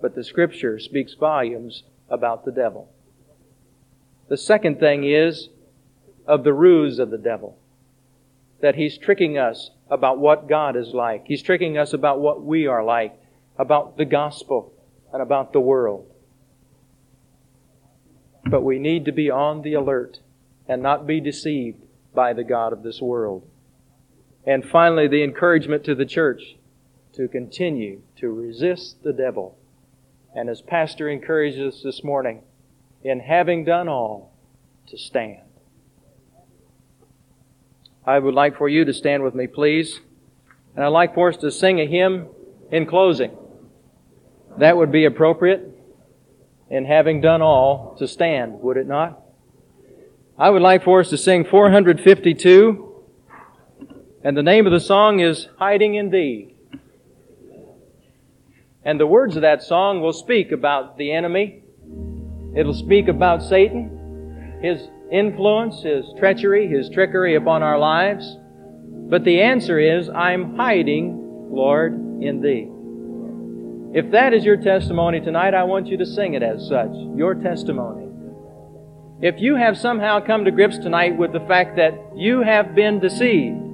But 0.00 0.14
the 0.14 0.24
Scripture 0.24 0.78
speaks 0.78 1.14
volumes 1.14 1.84
about 2.08 2.44
the 2.44 2.52
devil. 2.52 2.90
The 4.28 4.36
second 4.36 4.80
thing 4.80 5.04
is 5.04 5.48
of 6.26 6.44
the 6.44 6.52
ruse 6.52 6.98
of 6.98 7.10
the 7.10 7.18
devil. 7.18 7.58
That 8.60 8.76
he's 8.76 8.96
tricking 8.96 9.36
us 9.36 9.70
about 9.90 10.18
what 10.18 10.48
God 10.48 10.76
is 10.76 10.94
like. 10.94 11.26
He's 11.26 11.42
tricking 11.42 11.76
us 11.76 11.92
about 11.92 12.20
what 12.20 12.42
we 12.42 12.66
are 12.66 12.82
like. 12.82 13.18
about 13.58 13.96
the 13.96 14.04
gospel 14.04 14.72
and 15.12 15.22
about 15.22 15.52
the 15.52 15.60
world. 15.60 16.06
But 18.44 18.62
we 18.62 18.78
need 18.78 19.04
to 19.04 19.12
be 19.12 19.30
on 19.30 19.62
the 19.62 19.74
alert 19.74 20.20
and 20.68 20.82
not 20.82 21.06
be 21.06 21.20
deceived 21.20 21.82
by 22.14 22.32
the 22.32 22.44
God 22.44 22.72
of 22.72 22.82
this 22.82 23.00
world. 23.00 23.48
And 24.46 24.64
finally, 24.64 25.08
the 25.08 25.22
encouragement 25.22 25.84
to 25.84 25.94
the 25.94 26.04
church 26.04 26.56
to 27.14 27.28
continue 27.28 28.02
to 28.16 28.28
resist 28.28 29.02
the 29.02 29.12
devil. 29.12 29.56
And 30.34 30.50
as 30.50 30.60
Pastor 30.60 31.08
encourages 31.08 31.76
us 31.76 31.82
this 31.82 32.04
morning, 32.04 32.42
in 33.02 33.20
having 33.20 33.64
done 33.64 33.88
all, 33.88 34.32
to 34.88 34.98
stand. 34.98 35.40
I 38.06 38.18
would 38.18 38.34
like 38.34 38.58
for 38.58 38.68
you 38.68 38.84
to 38.84 38.92
stand 38.92 39.22
with 39.22 39.34
me, 39.34 39.46
please. 39.46 40.00
And 40.74 40.84
I'd 40.84 40.88
like 40.88 41.14
for 41.14 41.28
us 41.28 41.36
to 41.38 41.50
sing 41.50 41.80
a 41.80 41.86
hymn 41.86 42.28
in 42.70 42.86
closing. 42.86 43.30
That 44.58 44.76
would 44.76 44.92
be 44.92 45.04
appropriate 45.04 45.70
in 46.68 46.84
having 46.84 47.20
done 47.20 47.40
all 47.42 47.94
to 47.98 48.06
stand, 48.06 48.60
would 48.60 48.76
it 48.76 48.86
not? 48.86 49.20
I 50.38 50.50
would 50.50 50.62
like 50.62 50.82
for 50.82 51.00
us 51.00 51.10
to 51.10 51.16
sing 51.16 51.44
452, 51.44 52.93
and 54.24 54.34
the 54.34 54.42
name 54.42 54.66
of 54.66 54.72
the 54.72 54.80
song 54.80 55.20
is 55.20 55.48
Hiding 55.58 55.96
in 55.96 56.08
Thee. 56.08 56.54
And 58.82 58.98
the 58.98 59.06
words 59.06 59.36
of 59.36 59.42
that 59.42 59.62
song 59.62 60.00
will 60.00 60.14
speak 60.14 60.50
about 60.50 60.96
the 60.96 61.12
enemy. 61.12 61.62
It'll 62.56 62.72
speak 62.72 63.08
about 63.08 63.42
Satan, 63.42 64.60
his 64.62 64.88
influence, 65.12 65.82
his 65.82 66.06
treachery, 66.18 66.66
his 66.66 66.88
trickery 66.88 67.34
upon 67.34 67.62
our 67.62 67.78
lives. 67.78 68.38
But 69.10 69.24
the 69.24 69.42
answer 69.42 69.78
is, 69.78 70.08
I'm 70.08 70.56
hiding, 70.56 71.50
Lord, 71.50 71.92
in 72.22 72.40
Thee. 72.40 72.70
If 73.98 74.10
that 74.12 74.32
is 74.32 74.42
your 74.42 74.56
testimony 74.56 75.20
tonight, 75.20 75.52
I 75.52 75.64
want 75.64 75.88
you 75.88 75.98
to 75.98 76.06
sing 76.06 76.32
it 76.32 76.42
as 76.42 76.66
such. 76.66 76.90
Your 77.14 77.34
testimony. 77.34 78.08
If 79.20 79.38
you 79.38 79.56
have 79.56 79.76
somehow 79.76 80.20
come 80.24 80.46
to 80.46 80.50
grips 80.50 80.78
tonight 80.78 81.18
with 81.18 81.32
the 81.32 81.40
fact 81.40 81.76
that 81.76 81.92
you 82.16 82.40
have 82.40 82.74
been 82.74 83.00
deceived, 83.00 83.73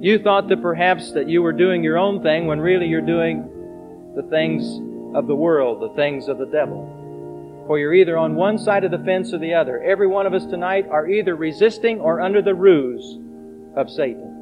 you 0.00 0.18
thought 0.18 0.48
that 0.48 0.60
perhaps 0.60 1.12
that 1.12 1.28
you 1.28 1.42
were 1.42 1.52
doing 1.52 1.82
your 1.82 1.96
own 1.96 2.22
thing 2.22 2.46
when 2.46 2.60
really 2.60 2.86
you're 2.86 3.00
doing 3.00 3.48
the 4.14 4.22
things 4.24 4.64
of 5.16 5.26
the 5.26 5.34
world, 5.34 5.80
the 5.80 5.94
things 5.96 6.28
of 6.28 6.38
the 6.38 6.46
devil. 6.46 7.64
For 7.66 7.78
you're 7.78 7.94
either 7.94 8.18
on 8.18 8.34
one 8.36 8.58
side 8.58 8.84
of 8.84 8.90
the 8.90 8.98
fence 8.98 9.32
or 9.32 9.38
the 9.38 9.54
other. 9.54 9.82
Every 9.82 10.06
one 10.06 10.26
of 10.26 10.34
us 10.34 10.44
tonight 10.46 10.86
are 10.90 11.08
either 11.08 11.34
resisting 11.34 11.98
or 11.98 12.20
under 12.20 12.42
the 12.42 12.54
ruse 12.54 13.18
of 13.74 13.90
Satan. 13.90 14.32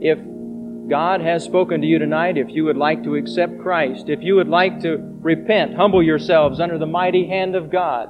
If 0.00 0.18
God 0.88 1.20
has 1.20 1.44
spoken 1.44 1.80
to 1.80 1.86
you 1.86 1.98
tonight, 1.98 2.38
if 2.38 2.48
you 2.48 2.64
would 2.64 2.76
like 2.76 3.02
to 3.02 3.16
accept 3.16 3.60
Christ, 3.60 4.08
if 4.08 4.22
you 4.22 4.36
would 4.36 4.48
like 4.48 4.80
to 4.80 4.98
repent, 5.20 5.74
humble 5.74 6.02
yourselves 6.02 6.60
under 6.60 6.78
the 6.78 6.86
mighty 6.86 7.26
hand 7.26 7.56
of 7.56 7.70
God, 7.70 8.08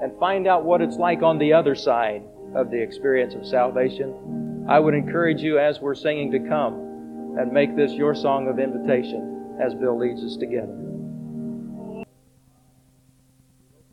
and 0.00 0.18
find 0.18 0.46
out 0.46 0.64
what 0.64 0.80
it's 0.80 0.96
like 0.96 1.22
on 1.22 1.38
the 1.38 1.52
other 1.52 1.74
side 1.74 2.22
of 2.54 2.70
the 2.70 2.80
experience 2.80 3.34
of 3.34 3.46
salvation, 3.46 4.66
I 4.68 4.78
would 4.78 4.94
encourage 4.94 5.40
you 5.40 5.58
as 5.58 5.80
we're 5.80 5.94
singing 5.94 6.30
to 6.32 6.38
come 6.40 7.36
and 7.38 7.52
make 7.52 7.74
this 7.76 7.92
your 7.92 8.14
song 8.14 8.48
of 8.48 8.58
invitation 8.58 9.56
as 9.60 9.74
Bill 9.74 9.98
leads 9.98 10.22
us 10.22 10.36
together. 10.36 10.91